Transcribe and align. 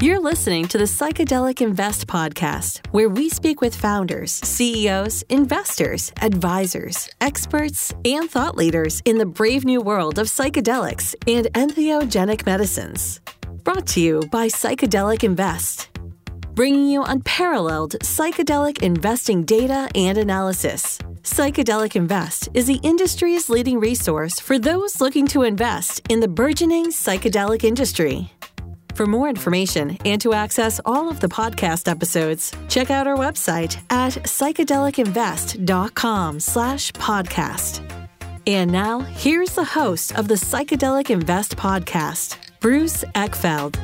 You're 0.00 0.20
listening 0.20 0.68
to 0.68 0.76
the 0.76 0.84
Psychedelic 0.84 1.62
Invest 1.62 2.06
podcast, 2.06 2.86
where 2.90 3.08
we 3.08 3.30
speak 3.30 3.60
with 3.60 3.74
founders, 3.74 4.32
CEOs, 4.32 5.22
investors, 5.30 6.12
advisors, 6.20 7.08
experts, 7.22 7.94
and 8.04 8.30
thought 8.30 8.54
leaders 8.54 9.00
in 9.06 9.16
the 9.16 9.24
brave 9.24 9.64
new 9.64 9.80
world 9.80 10.18
of 10.18 10.26
psychedelics 10.26 11.14
and 11.26 11.46
entheogenic 11.54 12.44
medicines. 12.44 13.20
Brought 13.62 13.86
to 13.88 14.00
you 14.00 14.20
by 14.30 14.48
Psychedelic 14.48 15.24
Invest, 15.24 15.88
bringing 16.54 16.86
you 16.86 17.02
unparalleled 17.02 17.92
psychedelic 18.00 18.82
investing 18.82 19.44
data 19.44 19.88
and 19.94 20.18
analysis. 20.18 20.98
Psychedelic 21.24 21.96
Invest 21.96 22.50
is 22.52 22.66
the 22.66 22.78
industry's 22.82 23.48
leading 23.48 23.80
resource 23.80 24.38
for 24.38 24.58
those 24.58 25.00
looking 25.00 25.26
to 25.28 25.42
invest 25.42 26.02
in 26.10 26.20
the 26.20 26.28
burgeoning 26.28 26.88
psychedelic 26.88 27.64
industry. 27.64 28.30
For 28.94 29.06
more 29.06 29.30
information 29.30 29.96
and 30.04 30.20
to 30.20 30.34
access 30.34 30.82
all 30.84 31.08
of 31.08 31.20
the 31.20 31.28
podcast 31.28 31.90
episodes, 31.90 32.52
check 32.68 32.90
out 32.90 33.06
our 33.06 33.16
website 33.16 33.78
at 33.90 34.12
psychedelicinvest.com 34.12 36.40
slash 36.40 36.92
podcast. 36.92 37.80
And 38.46 38.70
now, 38.70 39.00
here's 39.00 39.54
the 39.54 39.64
host 39.64 40.14
of 40.18 40.28
the 40.28 40.34
Psychedelic 40.34 41.08
Invest 41.08 41.56
podcast, 41.56 42.36
Bruce 42.60 43.02
Eckfeldt. 43.14 43.78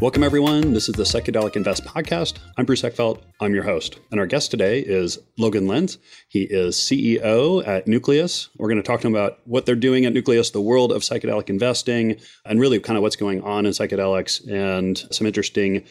Welcome, 0.00 0.22
everyone. 0.22 0.72
This 0.72 0.88
is 0.88 0.94
the 0.94 1.02
Psychedelic 1.02 1.56
Invest 1.56 1.84
podcast. 1.84 2.38
I'm 2.56 2.64
Bruce 2.64 2.80
Eckfeldt. 2.80 3.20
I'm 3.38 3.52
your 3.52 3.64
host. 3.64 4.00
And 4.10 4.18
our 4.18 4.24
guest 4.24 4.50
today 4.50 4.80
is 4.80 5.18
Logan 5.36 5.66
Lenz. 5.66 5.98
He 6.28 6.44
is 6.44 6.76
CEO 6.76 7.66
at 7.68 7.86
Nucleus. 7.86 8.48
We're 8.56 8.68
going 8.68 8.78
to 8.78 8.82
talk 8.82 9.02
to 9.02 9.08
him 9.08 9.14
about 9.14 9.40
what 9.44 9.66
they're 9.66 9.74
doing 9.74 10.06
at 10.06 10.14
Nucleus, 10.14 10.52
the 10.52 10.60
world 10.62 10.90
of 10.90 11.02
psychedelic 11.02 11.50
investing, 11.50 12.18
and 12.46 12.58
really 12.58 12.80
kind 12.80 12.96
of 12.96 13.02
what's 13.02 13.14
going 13.14 13.42
on 13.42 13.66
in 13.66 13.72
psychedelics 13.72 14.50
and 14.50 14.96
some 15.10 15.26
interesting 15.26 15.84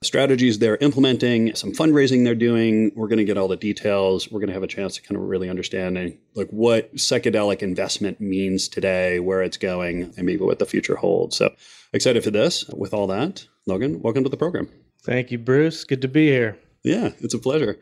strategies 0.00 0.60
they're 0.60 0.76
implementing, 0.76 1.52
some 1.56 1.72
fundraising 1.72 2.22
they're 2.22 2.36
doing. 2.36 2.92
We're 2.94 3.08
going 3.08 3.18
to 3.18 3.24
get 3.24 3.36
all 3.36 3.48
the 3.48 3.56
details. 3.56 4.30
We're 4.30 4.38
going 4.38 4.48
to 4.48 4.54
have 4.54 4.62
a 4.62 4.68
chance 4.68 4.94
to 4.94 5.02
kind 5.02 5.20
of 5.20 5.26
really 5.26 5.50
understand 5.50 6.16
like 6.36 6.50
what 6.50 6.94
psychedelic 6.94 7.62
investment 7.62 8.20
means 8.20 8.68
today, 8.68 9.18
where 9.18 9.42
it's 9.42 9.56
going, 9.56 10.14
and 10.16 10.24
maybe 10.24 10.44
what 10.44 10.60
the 10.60 10.66
future 10.66 10.94
holds. 10.94 11.36
So 11.36 11.52
excited 11.92 12.22
for 12.22 12.30
this. 12.30 12.64
With 12.68 12.94
all 12.94 13.08
that, 13.08 13.44
Logan, 13.68 14.00
welcome 14.00 14.22
to 14.22 14.30
the 14.30 14.36
program. 14.36 14.68
Thank 15.02 15.32
you, 15.32 15.38
Bruce. 15.38 15.82
Good 15.82 16.00
to 16.02 16.08
be 16.08 16.28
here. 16.28 16.56
Yeah, 16.84 17.10
it's 17.18 17.34
a 17.34 17.38
pleasure. 17.38 17.78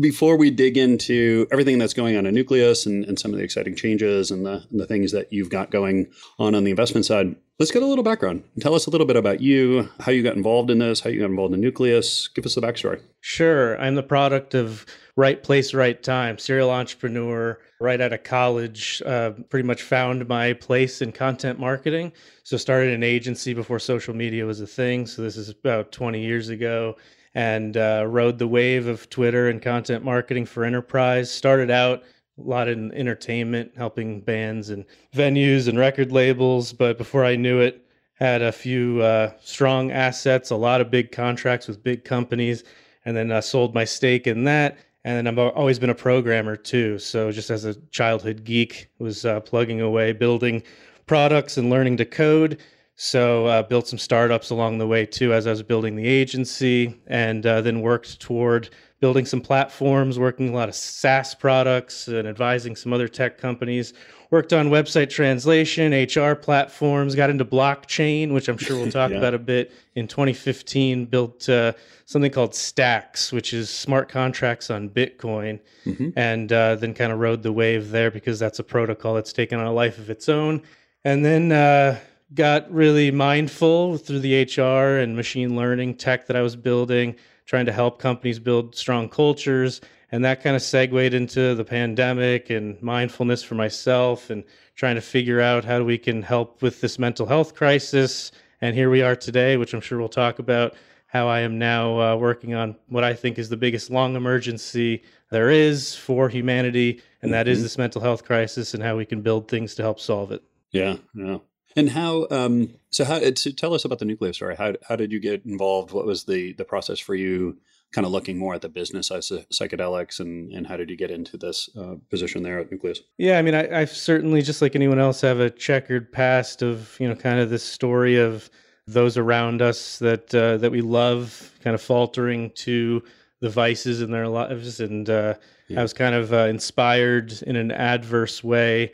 Before 0.00 0.38
we 0.38 0.50
dig 0.50 0.78
into 0.78 1.46
everything 1.52 1.76
that's 1.76 1.92
going 1.92 2.16
on 2.16 2.24
in 2.24 2.34
Nucleus 2.34 2.86
and, 2.86 3.04
and 3.04 3.18
some 3.18 3.32
of 3.32 3.38
the 3.38 3.44
exciting 3.44 3.76
changes 3.76 4.30
and 4.30 4.46
the, 4.46 4.64
and 4.70 4.80
the 4.80 4.86
things 4.86 5.12
that 5.12 5.30
you've 5.30 5.50
got 5.50 5.70
going 5.70 6.10
on 6.38 6.54
on 6.54 6.64
the 6.64 6.70
investment 6.70 7.04
side, 7.04 7.36
let's 7.58 7.70
get 7.70 7.82
a 7.82 7.86
little 7.86 8.02
background. 8.02 8.44
Tell 8.60 8.74
us 8.74 8.86
a 8.86 8.90
little 8.90 9.06
bit 9.06 9.16
about 9.16 9.42
you, 9.42 9.90
how 10.00 10.10
you 10.10 10.22
got 10.22 10.36
involved 10.36 10.70
in 10.70 10.78
this, 10.78 11.00
how 11.00 11.10
you 11.10 11.20
got 11.20 11.28
involved 11.28 11.52
in 11.52 11.60
Nucleus. 11.60 12.28
Give 12.28 12.46
us 12.46 12.54
the 12.54 12.62
backstory. 12.62 13.02
Sure. 13.20 13.78
I'm 13.78 13.94
the 13.94 14.02
product 14.02 14.54
of 14.54 14.86
right 15.16 15.42
place, 15.42 15.72
right 15.72 16.02
time, 16.02 16.38
serial 16.38 16.70
entrepreneur, 16.70 17.58
right 17.80 18.00
out 18.00 18.12
of 18.12 18.22
college, 18.22 19.02
uh, 19.06 19.30
pretty 19.48 19.66
much 19.66 19.82
found 19.82 20.28
my 20.28 20.52
place 20.52 21.00
in 21.00 21.10
content 21.10 21.58
marketing. 21.58 22.12
So 22.42 22.56
started 22.56 22.92
an 22.92 23.02
agency 23.02 23.54
before 23.54 23.78
social 23.78 24.14
media 24.14 24.44
was 24.44 24.60
a 24.60 24.66
thing. 24.66 25.06
So 25.06 25.22
this 25.22 25.36
is 25.36 25.48
about 25.48 25.90
20 25.90 26.20
years 26.20 26.50
ago 26.50 26.96
and 27.34 27.76
uh, 27.76 28.04
rode 28.06 28.38
the 28.38 28.48
wave 28.48 28.86
of 28.86 29.08
Twitter 29.10 29.48
and 29.48 29.60
content 29.60 30.04
marketing 30.04 30.46
for 30.46 30.64
enterprise. 30.64 31.30
Started 31.30 31.70
out 31.70 32.02
a 32.38 32.42
lot 32.42 32.68
in 32.68 32.92
entertainment, 32.92 33.72
helping 33.76 34.20
bands 34.20 34.68
and 34.70 34.84
venues 35.14 35.66
and 35.66 35.78
record 35.78 36.12
labels. 36.12 36.72
But 36.72 36.98
before 36.98 37.24
I 37.24 37.36
knew 37.36 37.60
it, 37.60 37.86
had 38.14 38.40
a 38.40 38.52
few 38.52 39.02
uh, 39.02 39.32
strong 39.42 39.90
assets, 39.90 40.50
a 40.50 40.56
lot 40.56 40.80
of 40.80 40.90
big 40.90 41.12
contracts 41.12 41.68
with 41.68 41.82
big 41.82 42.04
companies, 42.04 42.64
and 43.04 43.16
then 43.16 43.30
uh, 43.30 43.40
sold 43.42 43.74
my 43.74 43.84
stake 43.84 44.26
in 44.26 44.44
that. 44.44 44.78
And 45.06 45.28
I've 45.28 45.38
always 45.38 45.78
been 45.78 45.90
a 45.90 45.94
programmer 45.94 46.56
too. 46.56 46.98
So 46.98 47.30
just 47.30 47.48
as 47.48 47.64
a 47.64 47.74
childhood 47.92 48.42
geek, 48.42 48.88
was 48.98 49.24
uh, 49.24 49.38
plugging 49.38 49.80
away, 49.80 50.12
building 50.12 50.64
products 51.06 51.56
and 51.56 51.70
learning 51.70 51.98
to 51.98 52.04
code. 52.04 52.58
So 52.96 53.46
uh, 53.46 53.62
built 53.62 53.86
some 53.86 54.00
startups 54.00 54.50
along 54.50 54.78
the 54.78 54.86
way 54.88 55.06
too 55.06 55.32
as 55.32 55.46
I 55.46 55.50
was 55.50 55.62
building 55.62 55.94
the 55.94 56.08
agency, 56.08 57.00
and 57.06 57.46
uh, 57.46 57.60
then 57.60 57.82
worked 57.82 58.18
toward 58.20 58.70
building 59.00 59.26
some 59.26 59.40
platforms, 59.40 60.18
working 60.18 60.48
a 60.48 60.52
lot 60.52 60.68
of 60.68 60.74
SaaS 60.74 61.34
products, 61.34 62.08
and 62.08 62.26
advising 62.26 62.76
some 62.76 62.92
other 62.92 63.08
tech 63.08 63.38
companies. 63.38 63.92
Worked 64.30 64.52
on 64.52 64.70
website 64.70 65.08
translation, 65.08 65.92
HR 65.92 66.34
platforms, 66.34 67.14
got 67.14 67.30
into 67.30 67.44
blockchain, 67.44 68.32
which 68.32 68.48
I'm 68.48 68.58
sure 68.58 68.76
we'll 68.76 68.90
talk 68.90 69.12
yeah. 69.12 69.18
about 69.18 69.34
a 69.34 69.38
bit. 69.38 69.72
In 69.94 70.08
2015, 70.08 71.04
built 71.06 71.48
uh, 71.48 71.74
something 72.06 72.30
called 72.30 72.54
Stacks, 72.54 73.32
which 73.32 73.52
is 73.54 73.70
smart 73.70 74.08
contracts 74.08 74.70
on 74.70 74.88
Bitcoin, 74.88 75.60
mm-hmm. 75.84 76.10
and 76.16 76.52
uh, 76.52 76.74
then 76.74 76.92
kind 76.92 77.12
of 77.12 77.20
rode 77.20 77.42
the 77.42 77.52
wave 77.52 77.90
there 77.90 78.10
because 78.10 78.38
that's 78.38 78.58
a 78.58 78.64
protocol 78.64 79.14
that's 79.14 79.32
taken 79.32 79.60
on 79.60 79.66
a 79.66 79.72
life 79.72 79.98
of 79.98 80.10
its 80.10 80.28
own. 80.28 80.62
And 81.04 81.24
then 81.24 81.52
uh, 81.52 82.00
got 82.34 82.70
really 82.72 83.10
mindful 83.10 83.98
through 83.98 84.20
the 84.20 84.42
HR 84.42 84.98
and 84.98 85.14
machine 85.14 85.54
learning 85.54 85.94
tech 85.96 86.26
that 86.26 86.36
I 86.36 86.42
was 86.42 86.56
building, 86.56 87.14
trying 87.46 87.66
to 87.66 87.72
help 87.72 87.98
companies 87.98 88.38
build 88.38 88.74
strong 88.74 89.08
cultures. 89.08 89.80
And 90.12 90.24
that 90.24 90.42
kind 90.42 90.54
of 90.54 90.62
segued 90.62 91.14
into 91.14 91.54
the 91.54 91.64
pandemic 91.64 92.50
and 92.50 92.80
mindfulness 92.82 93.42
for 93.42 93.54
myself 93.54 94.30
and 94.30 94.44
trying 94.74 94.94
to 94.96 95.00
figure 95.00 95.40
out 95.40 95.64
how 95.64 95.82
we 95.82 95.98
can 95.98 96.22
help 96.22 96.62
with 96.62 96.80
this 96.80 96.98
mental 96.98 97.26
health 97.26 97.54
crisis. 97.54 98.30
And 98.60 98.74
here 98.74 98.90
we 98.90 99.02
are 99.02 99.16
today, 99.16 99.56
which 99.56 99.74
I'm 99.74 99.80
sure 99.80 99.98
we'll 99.98 100.08
talk 100.08 100.38
about 100.38 100.74
how 101.06 101.28
I 101.28 101.40
am 101.40 101.58
now 101.58 102.00
uh, 102.00 102.16
working 102.16 102.54
on 102.54 102.76
what 102.88 103.04
I 103.04 103.14
think 103.14 103.38
is 103.38 103.48
the 103.48 103.56
biggest 103.56 103.90
long 103.90 104.16
emergency 104.16 105.02
there 105.30 105.50
is 105.50 105.94
for 105.94 106.28
humanity, 106.28 107.00
and 107.22 107.32
that 107.32 107.46
mm-hmm. 107.46 107.52
is 107.52 107.62
this 107.62 107.78
mental 107.78 108.00
health 108.00 108.24
crisis 108.24 108.74
and 108.74 108.82
how 108.82 108.96
we 108.96 109.06
can 109.06 109.22
build 109.22 109.48
things 109.48 109.74
to 109.76 109.82
help 109.82 109.98
solve 109.98 110.30
it. 110.30 110.42
Yeah, 110.72 110.96
yeah. 111.14 111.38
And 111.76 111.90
how? 111.90 112.26
Um, 112.30 112.70
so, 112.90 113.04
how? 113.04 113.20
So 113.34 113.50
tell 113.50 113.74
us 113.74 113.84
about 113.84 113.98
the 113.98 114.06
Nucleus 114.06 114.36
story. 114.36 114.56
How 114.56 114.74
how 114.88 114.96
did 114.96 115.12
you 115.12 115.20
get 115.20 115.44
involved? 115.44 115.92
What 115.92 116.06
was 116.06 116.24
the 116.24 116.54
the 116.54 116.64
process 116.64 116.98
for 116.98 117.14
you? 117.14 117.58
Kind 117.92 118.06
of 118.06 118.12
looking 118.12 118.36
more 118.36 118.54
at 118.54 118.62
the 118.62 118.68
business 118.68 119.10
as 119.10 119.30
psychedelics, 119.52 120.18
and 120.18 120.50
and 120.52 120.66
how 120.66 120.78
did 120.78 120.88
you 120.88 120.96
get 120.96 121.10
into 121.10 121.36
this 121.36 121.68
uh, 121.76 121.96
position 122.10 122.42
there 122.42 122.58
at 122.58 122.70
Nucleus? 122.72 123.00
Yeah, 123.18 123.38
I 123.38 123.42
mean, 123.42 123.54
I, 123.54 123.82
I've 123.82 123.90
certainly 123.90 124.40
just 124.40 124.62
like 124.62 124.74
anyone 124.74 124.98
else 124.98 125.20
have 125.20 125.38
a 125.38 125.50
checkered 125.50 126.10
past 126.10 126.62
of 126.62 126.96
you 126.98 127.08
know 127.08 127.14
kind 127.14 127.40
of 127.40 127.50
this 127.50 127.62
story 127.62 128.16
of 128.16 128.50
those 128.86 129.18
around 129.18 129.60
us 129.60 129.98
that 129.98 130.34
uh, 130.34 130.56
that 130.56 130.72
we 130.72 130.80
love, 130.80 131.52
kind 131.62 131.74
of 131.74 131.82
faltering 131.82 132.50
to 132.52 133.02
the 133.40 133.50
vices 133.50 134.00
in 134.00 134.10
their 134.10 134.28
lives, 134.28 134.80
and 134.80 135.10
uh, 135.10 135.34
yeah. 135.68 135.80
I 135.80 135.82
was 135.82 135.92
kind 135.92 136.14
of 136.14 136.32
uh, 136.32 136.46
inspired 136.46 137.32
in 137.42 137.56
an 137.56 137.70
adverse 137.70 138.42
way 138.42 138.92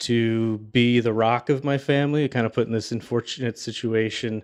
to 0.00 0.58
be 0.58 1.00
the 1.00 1.12
rock 1.12 1.48
of 1.48 1.64
my 1.64 1.78
family, 1.78 2.28
kind 2.28 2.46
of 2.46 2.52
put 2.52 2.66
in 2.66 2.72
this 2.72 2.92
unfortunate 2.92 3.58
situation 3.58 4.42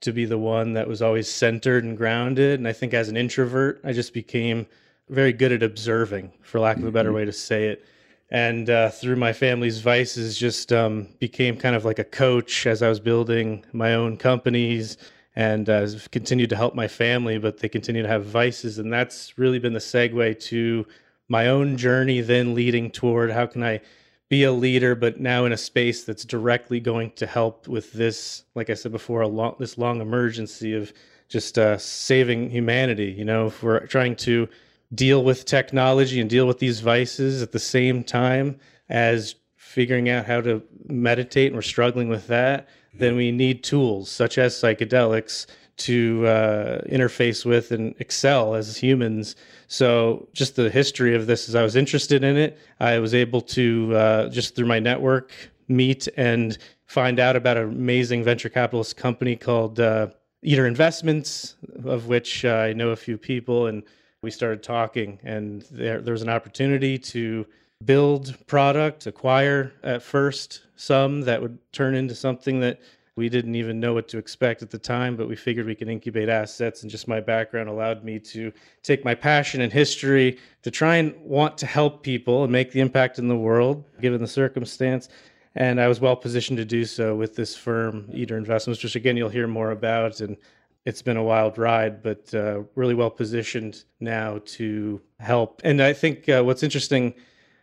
to 0.00 0.12
be 0.12 0.24
the 0.24 0.38
one 0.38 0.74
that 0.74 0.88
was 0.88 1.02
always 1.02 1.28
centered 1.28 1.84
and 1.84 1.96
grounded. 1.96 2.58
And 2.58 2.68
I 2.68 2.72
think 2.72 2.94
as 2.94 3.08
an 3.08 3.16
introvert, 3.16 3.80
I 3.84 3.92
just 3.92 4.12
became 4.12 4.66
very 5.08 5.32
good 5.32 5.52
at 5.52 5.62
observing, 5.62 6.32
for 6.42 6.60
lack 6.60 6.76
of 6.78 6.84
a 6.84 6.90
better 6.90 7.10
mm-hmm. 7.10 7.16
way 7.16 7.24
to 7.24 7.32
say 7.32 7.68
it. 7.68 7.84
And 8.30 8.68
uh, 8.68 8.90
through 8.90 9.16
my 9.16 9.32
family's 9.32 9.80
vices, 9.80 10.36
just 10.36 10.72
um, 10.72 11.08
became 11.20 11.56
kind 11.56 11.76
of 11.76 11.84
like 11.84 12.00
a 12.00 12.04
coach 12.04 12.66
as 12.66 12.82
I 12.82 12.88
was 12.88 12.98
building 12.98 13.64
my 13.72 13.94
own 13.94 14.16
companies 14.16 14.96
and 15.36 15.68
uh, 15.68 15.86
continued 16.10 16.50
to 16.50 16.56
help 16.56 16.74
my 16.74 16.88
family, 16.88 17.38
but 17.38 17.58
they 17.58 17.68
continue 17.68 18.02
to 18.02 18.08
have 18.08 18.24
vices. 18.24 18.78
And 18.78 18.92
that's 18.92 19.38
really 19.38 19.58
been 19.58 19.74
the 19.74 19.78
segue 19.78 20.40
to 20.40 20.86
my 21.28 21.48
own 21.48 21.76
journey, 21.76 22.20
then 22.20 22.54
leading 22.54 22.90
toward 22.90 23.30
how 23.30 23.46
can 23.46 23.62
I 23.62 23.80
be 24.28 24.42
a 24.44 24.52
leader, 24.52 24.94
but 24.94 25.20
now 25.20 25.44
in 25.44 25.52
a 25.52 25.56
space 25.56 26.04
that's 26.04 26.24
directly 26.24 26.80
going 26.80 27.12
to 27.12 27.26
help 27.26 27.68
with 27.68 27.92
this, 27.92 28.44
like 28.54 28.70
I 28.70 28.74
said 28.74 28.92
before, 28.92 29.20
a 29.20 29.28
long, 29.28 29.54
this 29.58 29.78
long 29.78 30.00
emergency 30.00 30.74
of 30.74 30.92
just 31.28 31.58
uh, 31.58 31.78
saving 31.78 32.50
humanity. 32.50 33.12
You 33.12 33.24
know, 33.24 33.46
if 33.46 33.62
we're 33.62 33.86
trying 33.86 34.16
to 34.16 34.48
deal 34.94 35.22
with 35.22 35.44
technology 35.44 36.20
and 36.20 36.28
deal 36.30 36.46
with 36.46 36.58
these 36.58 36.80
vices 36.80 37.42
at 37.42 37.52
the 37.52 37.58
same 37.58 38.02
time 38.02 38.58
as 38.88 39.36
figuring 39.56 40.08
out 40.08 40.26
how 40.26 40.40
to 40.40 40.62
meditate, 40.86 41.48
and 41.48 41.56
we're 41.56 41.62
struggling 41.62 42.08
with 42.08 42.26
that, 42.28 42.68
then 42.94 43.14
we 43.14 43.30
need 43.30 43.62
tools 43.62 44.10
such 44.10 44.38
as 44.38 44.54
psychedelics 44.54 45.46
to 45.78 46.26
uh, 46.26 46.80
interface 46.88 47.44
with 47.44 47.70
and 47.70 47.94
excel 47.98 48.54
as 48.54 48.76
humans. 48.76 49.36
So, 49.68 50.28
just 50.32 50.56
the 50.56 50.70
history 50.70 51.14
of 51.14 51.26
this, 51.26 51.48
as 51.48 51.54
I 51.54 51.62
was 51.62 51.76
interested 51.76 52.24
in 52.24 52.36
it, 52.36 52.58
I 52.80 52.98
was 52.98 53.14
able 53.14 53.40
to 53.42 53.94
uh, 53.94 54.28
just 54.28 54.54
through 54.54 54.66
my 54.66 54.78
network 54.78 55.32
meet 55.68 56.08
and 56.16 56.56
find 56.86 57.18
out 57.18 57.36
about 57.36 57.56
an 57.56 57.64
amazing 57.64 58.22
venture 58.22 58.48
capitalist 58.48 58.96
company 58.96 59.36
called 59.36 59.80
uh, 59.80 60.08
Iter 60.48 60.66
Investments, 60.66 61.56
of 61.84 62.06
which 62.06 62.44
I 62.44 62.72
know 62.72 62.90
a 62.90 62.96
few 62.96 63.18
people, 63.18 63.66
and 63.66 63.82
we 64.22 64.30
started 64.30 64.62
talking. 64.62 65.18
And 65.24 65.62
there, 65.70 66.00
there 66.00 66.12
was 66.12 66.22
an 66.22 66.28
opportunity 66.28 66.98
to 66.98 67.46
build 67.84 68.34
product, 68.46 69.06
acquire 69.06 69.72
at 69.82 70.02
first 70.02 70.62
some 70.76 71.22
that 71.22 71.42
would 71.42 71.58
turn 71.72 71.94
into 71.94 72.14
something 72.14 72.60
that 72.60 72.80
we 73.16 73.30
didn't 73.30 73.54
even 73.54 73.80
know 73.80 73.94
what 73.94 74.08
to 74.08 74.18
expect 74.18 74.62
at 74.62 74.70
the 74.70 74.78
time, 74.78 75.16
but 75.16 75.26
we 75.26 75.34
figured 75.34 75.66
we 75.66 75.74
could 75.74 75.88
incubate 75.88 76.28
assets. 76.28 76.82
And 76.82 76.90
just 76.90 77.08
my 77.08 77.18
background 77.18 77.70
allowed 77.70 78.04
me 78.04 78.18
to 78.20 78.52
take 78.82 79.04
my 79.04 79.14
passion 79.14 79.62
and 79.62 79.72
history 79.72 80.38
to 80.62 80.70
try 80.70 80.96
and 80.96 81.16
want 81.22 81.56
to 81.58 81.66
help 81.66 82.02
people 82.02 82.44
and 82.44 82.52
make 82.52 82.72
the 82.72 82.80
impact 82.80 83.18
in 83.18 83.26
the 83.26 83.36
world, 83.36 83.84
given 84.02 84.20
the 84.20 84.28
circumstance. 84.28 85.08
And 85.54 85.80
I 85.80 85.88
was 85.88 85.98
well 85.98 86.14
positioned 86.14 86.58
to 86.58 86.66
do 86.66 86.84
so 86.84 87.16
with 87.16 87.34
this 87.34 87.56
firm, 87.56 88.10
Iter 88.14 88.36
Investments, 88.36 88.82
which 88.82 88.96
again, 88.96 89.16
you'll 89.16 89.30
hear 89.30 89.46
more 89.46 89.70
about. 89.70 90.20
And 90.20 90.36
it's 90.84 91.00
been 91.00 91.16
a 91.16 91.24
wild 91.24 91.56
ride, 91.56 92.02
but 92.02 92.32
uh, 92.34 92.64
really 92.74 92.94
well 92.94 93.10
positioned 93.10 93.84
now 93.98 94.42
to 94.44 95.00
help. 95.20 95.62
And 95.64 95.82
I 95.82 95.94
think 95.94 96.28
uh, 96.28 96.42
what's 96.42 96.62
interesting 96.62 97.14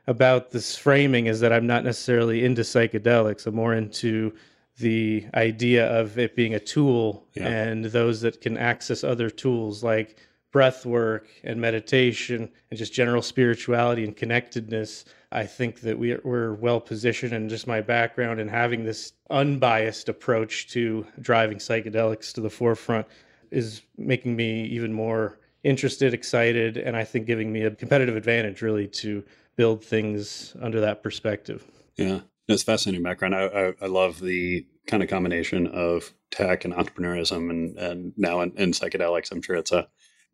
about 0.07 0.50
this 0.50 0.75
framing 0.75 1.27
is 1.27 1.39
that 1.41 1.53
I'm 1.53 1.67
not 1.67 1.83
necessarily 1.83 2.44
into 2.44 2.63
psychedelics. 2.63 3.45
I'm 3.45 3.55
more 3.55 3.75
into 3.75 4.33
the 4.78 5.25
idea 5.36 5.86
of 5.88 6.18
it 6.18 6.36
being 6.36 6.56
a 6.56 6.60
tool 6.60 7.28
yeah. 7.34 7.48
and 7.48 7.86
those 7.86 8.22
that 8.22 8.42
can 8.42 8.58
access 8.58 9.04
other 9.04 9.30
tools 9.30 9.84
like 9.84 10.18
breath 10.52 10.86
work 10.86 11.28
and 11.44 11.60
meditation 11.60 12.50
and 12.70 12.78
just 12.78 12.94
general 12.94 13.22
spirituality 13.22 14.04
and 14.04 14.16
connectedness. 14.16 15.06
I 15.31 15.46
think 15.46 15.81
that 15.81 15.98
we, 15.98 16.16
we're 16.24 16.54
well 16.54 16.80
positioned, 16.80 17.34
and 17.34 17.50
just 17.50 17.66
my 17.66 17.81
background 17.81 18.40
and 18.40 18.50
having 18.50 18.84
this 18.84 19.14
unbiased 19.31 20.10
approach 20.10 20.70
to 20.70 21.08
driving 21.20 21.58
psychedelics 21.58 22.31
to 22.34 22.42
the 22.42 22.52
forefront 22.52 23.08
is 23.50 23.81
making 23.98 24.36
me 24.36 24.66
even 24.66 24.94
more 24.94 25.40
interested, 25.64 26.14
excited, 26.14 26.78
and 26.78 26.96
I 26.96 27.04
think 27.04 27.25
giving 27.25 27.52
me 27.52 27.64
a 27.64 27.72
competitive 27.72 28.16
advantage 28.16 28.62
really 28.62 28.88
to 28.88 29.24
build 29.56 29.84
things 29.84 30.56
under 30.62 30.80
that 30.81 31.02
perspective. 31.02 31.64
Yeah. 31.96 32.22
It's 32.48 32.63
fascinating 32.63 33.04
background. 33.04 33.36
I, 33.36 33.45
I, 33.45 33.74
I, 33.81 33.86
love 33.86 34.19
the 34.19 34.66
kind 34.86 35.01
of 35.01 35.10
combination 35.10 35.68
of 35.68 36.13
tech 36.30 36.66
and 36.66 36.74
entrepreneurism 36.74 37.50
and, 37.50 37.78
and 37.78 38.13
now 38.18 38.42
in, 38.42 38.51
in 38.57 38.72
psychedelics. 38.72 39.31
I'm 39.31 39.42
sure 39.42 39.56
it's 39.56 39.72
a 39.72 39.88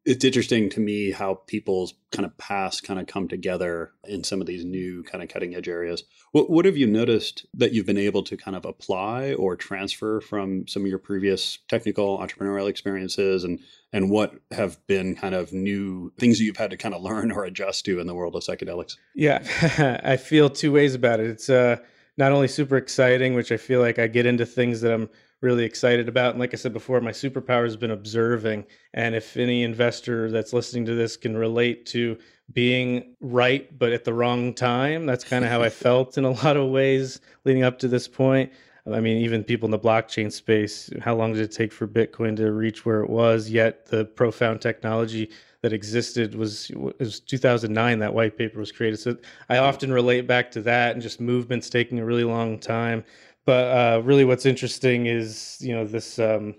it's 0.05 0.23
interesting 0.23 0.69
to 0.69 0.79
me 0.79 1.11
how 1.11 1.35
people's 1.45 1.93
kind 2.11 2.25
of 2.25 2.35
past 2.37 2.83
kind 2.83 2.99
of 2.99 3.07
come 3.07 3.27
together 3.27 3.91
in 4.05 4.23
some 4.23 4.39
of 4.39 4.47
these 4.47 4.63
new 4.63 5.03
kind 5.03 5.21
of 5.21 5.29
cutting 5.29 5.53
edge 5.53 5.67
areas. 5.67 6.03
What, 6.31 6.49
what 6.49 6.65
have 6.65 6.77
you 6.77 6.87
noticed 6.87 7.45
that 7.53 7.73
you've 7.73 7.85
been 7.85 7.97
able 7.97 8.23
to 8.23 8.37
kind 8.37 8.55
of 8.55 8.65
apply 8.65 9.33
or 9.33 9.55
transfer 9.55 10.21
from 10.21 10.67
some 10.67 10.83
of 10.83 10.87
your 10.87 10.99
previous 10.99 11.59
technical 11.67 12.17
entrepreneurial 12.17 12.69
experiences 12.69 13.43
and 13.43 13.59
and 13.91 14.09
what 14.09 14.35
have 14.51 14.85
been 14.87 15.15
kind 15.15 15.35
of 15.35 15.51
new 15.51 16.13
things 16.17 16.37
that 16.37 16.45
you've 16.45 16.57
had 16.57 16.71
to 16.71 16.77
kind 16.77 16.95
of 16.95 17.01
learn 17.01 17.31
or 17.31 17.43
adjust 17.43 17.85
to 17.85 17.99
in 17.99 18.07
the 18.07 18.15
world 18.15 18.35
of 18.35 18.43
psychedelics? 18.43 18.95
Yeah, 19.15 19.99
I 20.03 20.17
feel 20.17 20.49
two 20.49 20.71
ways 20.71 20.95
about 20.95 21.19
it. 21.19 21.27
It's 21.27 21.49
uh 21.49 21.77
not 22.19 22.33
only 22.33 22.49
super 22.49 22.75
exciting, 22.75 23.33
which 23.33 23.49
I 23.49 23.55
feel 23.55 23.79
like 23.79 23.97
I 23.97 24.07
get 24.07 24.25
into 24.25 24.45
things 24.45 24.81
that 24.81 24.93
I'm 24.93 25.09
really 25.39 25.63
excited 25.63 26.09
about. 26.09 26.31
And 26.31 26.39
like 26.39 26.53
I 26.53 26.57
said 26.57 26.73
before, 26.73 26.99
my 26.99 27.11
superpower 27.11 27.63
has 27.63 27.77
been 27.77 27.91
observing. 27.91 28.65
And 28.93 29.15
if 29.15 29.37
any 29.37 29.63
investor 29.63 30.29
that's 30.29 30.51
listening 30.51 30.85
to 30.87 30.95
this 30.95 31.15
can 31.15 31.37
relate 31.37 31.85
to 31.87 32.17
being 32.51 33.15
right, 33.21 33.79
but 33.79 33.93
at 33.93 34.03
the 34.03 34.13
wrong 34.13 34.53
time, 34.53 35.05
that's 35.05 35.23
kind 35.23 35.45
of 35.45 35.49
how 35.49 35.63
I 35.63 35.69
felt 35.85 36.17
in 36.17 36.25
a 36.25 36.31
lot 36.31 36.57
of 36.57 36.69
ways 36.69 37.21
leading 37.45 37.63
up 37.63 37.79
to 37.79 37.87
this 37.87 38.09
point. 38.09 38.51
I 38.91 38.99
mean, 38.99 39.23
even 39.23 39.45
people 39.45 39.67
in 39.67 39.71
the 39.71 39.79
blockchain 39.79 40.29
space, 40.29 40.89
how 40.99 41.15
long 41.15 41.31
did 41.31 41.43
it 41.43 41.53
take 41.53 41.71
for 41.71 41.87
Bitcoin 41.87 42.35
to 42.35 42.51
reach 42.51 42.85
where 42.85 43.01
it 43.01 43.09
was? 43.09 43.49
Yet 43.49 43.85
the 43.85 44.03
profound 44.03 44.59
technology 44.59 45.29
that 45.61 45.73
existed 45.73 46.35
was 46.35 46.69
it 46.69 46.99
was 46.99 47.19
2009 47.19 47.99
that 47.99 48.13
white 48.13 48.37
paper 48.37 48.59
was 48.59 48.71
created. 48.71 48.97
So 48.97 49.17
I 49.49 49.57
often 49.57 49.91
relate 49.91 50.27
back 50.27 50.51
to 50.51 50.61
that 50.61 50.93
and 50.93 51.01
just 51.01 51.19
movements 51.19 51.69
taking 51.69 51.99
a 51.99 52.05
really 52.05 52.23
long 52.23 52.59
time. 52.59 53.03
But 53.45 53.65
uh, 53.75 54.01
really, 54.03 54.25
what's 54.25 54.45
interesting 54.45 55.07
is 55.07 55.57
you 55.59 55.73
know 55.73 55.85
this 55.85 56.19
um, 56.19 56.55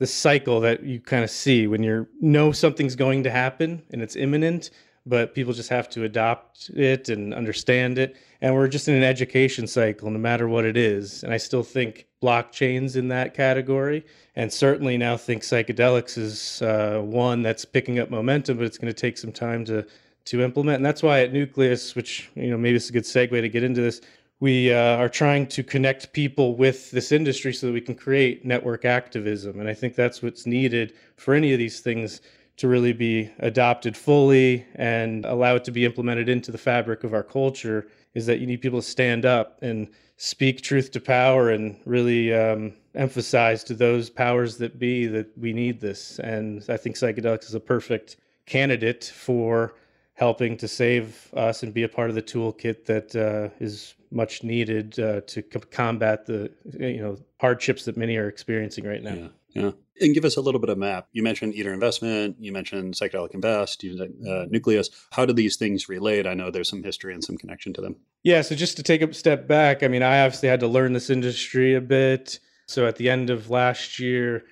this 0.00 0.12
cycle 0.12 0.60
that 0.60 0.82
you 0.82 1.00
kind 1.00 1.24
of 1.24 1.30
see 1.30 1.66
when 1.66 1.82
you 1.82 2.08
know 2.20 2.52
something's 2.52 2.96
going 2.96 3.22
to 3.22 3.30
happen 3.30 3.82
and 3.90 4.02
it's 4.02 4.16
imminent 4.16 4.70
but 5.04 5.34
people 5.34 5.52
just 5.52 5.68
have 5.68 5.88
to 5.90 6.04
adopt 6.04 6.70
it 6.70 7.08
and 7.08 7.34
understand 7.34 7.98
it. 7.98 8.16
And 8.40 8.54
we're 8.54 8.68
just 8.68 8.88
in 8.88 8.94
an 8.94 9.02
education 9.02 9.66
cycle, 9.66 10.10
no 10.10 10.18
matter 10.18 10.48
what 10.48 10.64
it 10.64 10.76
is. 10.76 11.22
And 11.24 11.32
I 11.32 11.36
still 11.36 11.62
think 11.62 12.06
blockchains 12.22 12.96
in 12.96 13.08
that 13.08 13.34
category, 13.34 14.04
and 14.36 14.52
certainly 14.52 14.96
now 14.96 15.16
think 15.16 15.42
psychedelics 15.42 16.16
is 16.16 16.62
uh, 16.62 17.00
one 17.02 17.42
that's 17.42 17.64
picking 17.64 17.98
up 17.98 18.10
momentum, 18.10 18.58
but 18.58 18.66
it's 18.66 18.78
going 18.78 18.92
to 18.92 19.00
take 19.00 19.18
some 19.18 19.32
time 19.32 19.64
to 19.66 19.86
to 20.24 20.40
implement. 20.40 20.76
And 20.76 20.86
that's 20.86 21.02
why 21.02 21.20
at 21.22 21.32
Nucleus, 21.32 21.96
which 21.96 22.30
you 22.36 22.50
know 22.50 22.56
maybe 22.56 22.76
it's 22.76 22.88
a 22.88 22.92
good 22.92 23.02
segue 23.02 23.40
to 23.40 23.48
get 23.48 23.64
into 23.64 23.80
this, 23.80 24.00
we 24.38 24.72
uh, 24.72 24.96
are 24.96 25.08
trying 25.08 25.46
to 25.48 25.62
connect 25.62 26.12
people 26.12 26.56
with 26.56 26.90
this 26.92 27.12
industry 27.12 27.52
so 27.52 27.66
that 27.66 27.72
we 27.72 27.80
can 27.80 27.94
create 27.94 28.44
network 28.44 28.84
activism. 28.84 29.58
And 29.58 29.68
I 29.68 29.74
think 29.74 29.94
that's 29.94 30.22
what's 30.22 30.46
needed 30.46 30.94
for 31.16 31.34
any 31.34 31.52
of 31.52 31.58
these 31.58 31.80
things 31.80 32.20
to 32.62 32.68
really 32.68 32.92
be 32.92 33.28
adopted 33.40 33.96
fully 33.96 34.64
and 34.76 35.24
allow 35.24 35.56
it 35.56 35.64
to 35.64 35.72
be 35.72 35.84
implemented 35.84 36.28
into 36.28 36.52
the 36.52 36.56
fabric 36.56 37.02
of 37.02 37.12
our 37.12 37.24
culture 37.24 37.88
is 38.14 38.24
that 38.26 38.38
you 38.38 38.46
need 38.46 38.60
people 38.60 38.80
to 38.80 38.86
stand 38.86 39.26
up 39.26 39.58
and 39.62 39.88
speak 40.16 40.62
truth 40.62 40.92
to 40.92 41.00
power 41.00 41.50
and 41.50 41.76
really 41.86 42.32
um, 42.32 42.72
emphasize 42.94 43.64
to 43.64 43.74
those 43.74 44.08
powers 44.08 44.58
that 44.58 44.78
be 44.78 45.08
that 45.08 45.36
we 45.36 45.52
need 45.52 45.80
this. 45.80 46.20
And 46.20 46.64
I 46.68 46.76
think 46.76 46.94
psychedelics 46.94 47.46
is 47.46 47.56
a 47.56 47.58
perfect 47.58 48.18
candidate 48.46 49.12
for 49.12 49.74
helping 50.14 50.56
to 50.58 50.68
save 50.68 51.34
us 51.34 51.64
and 51.64 51.74
be 51.74 51.82
a 51.82 51.88
part 51.88 52.10
of 52.10 52.14
the 52.14 52.22
toolkit 52.22 52.84
that 52.84 53.16
uh, 53.16 53.52
is 53.58 53.94
much 54.12 54.44
needed 54.44 55.00
uh, 55.00 55.20
to 55.22 55.42
combat 55.42 56.26
the 56.26 56.48
you 56.78 57.02
know 57.02 57.18
hardships 57.40 57.86
that 57.86 57.96
many 57.96 58.16
are 58.18 58.28
experiencing 58.28 58.84
right 58.84 59.02
now. 59.02 59.14
Yeah. 59.14 59.28
Yeah. 59.54 59.72
And 60.00 60.14
give 60.14 60.24
us 60.24 60.36
a 60.36 60.40
little 60.40 60.60
bit 60.60 60.70
of 60.70 60.78
map. 60.78 61.08
You 61.12 61.22
mentioned 61.22 61.54
Iter 61.58 61.72
Investment, 61.72 62.36
you 62.40 62.52
mentioned 62.52 62.94
Psychedelic 62.94 63.34
Invest, 63.34 63.84
you 63.84 64.02
uh, 64.28 64.46
Nucleus. 64.48 64.90
How 65.12 65.26
do 65.26 65.32
these 65.32 65.56
things 65.56 65.88
relate? 65.88 66.26
I 66.26 66.34
know 66.34 66.50
there's 66.50 66.68
some 66.68 66.82
history 66.82 67.14
and 67.14 67.22
some 67.22 67.36
connection 67.36 67.72
to 67.74 67.80
them. 67.80 67.96
Yeah. 68.22 68.42
So 68.42 68.54
just 68.54 68.76
to 68.78 68.82
take 68.82 69.02
a 69.02 69.12
step 69.12 69.46
back, 69.46 69.82
I 69.82 69.88
mean, 69.88 70.02
I 70.02 70.24
obviously 70.24 70.48
had 70.48 70.60
to 70.60 70.68
learn 70.68 70.92
this 70.92 71.10
industry 71.10 71.74
a 71.74 71.80
bit. 71.80 72.40
So 72.66 72.86
at 72.86 72.96
the 72.96 73.10
end 73.10 73.30
of 73.30 73.50
last 73.50 73.98
year, 73.98 74.44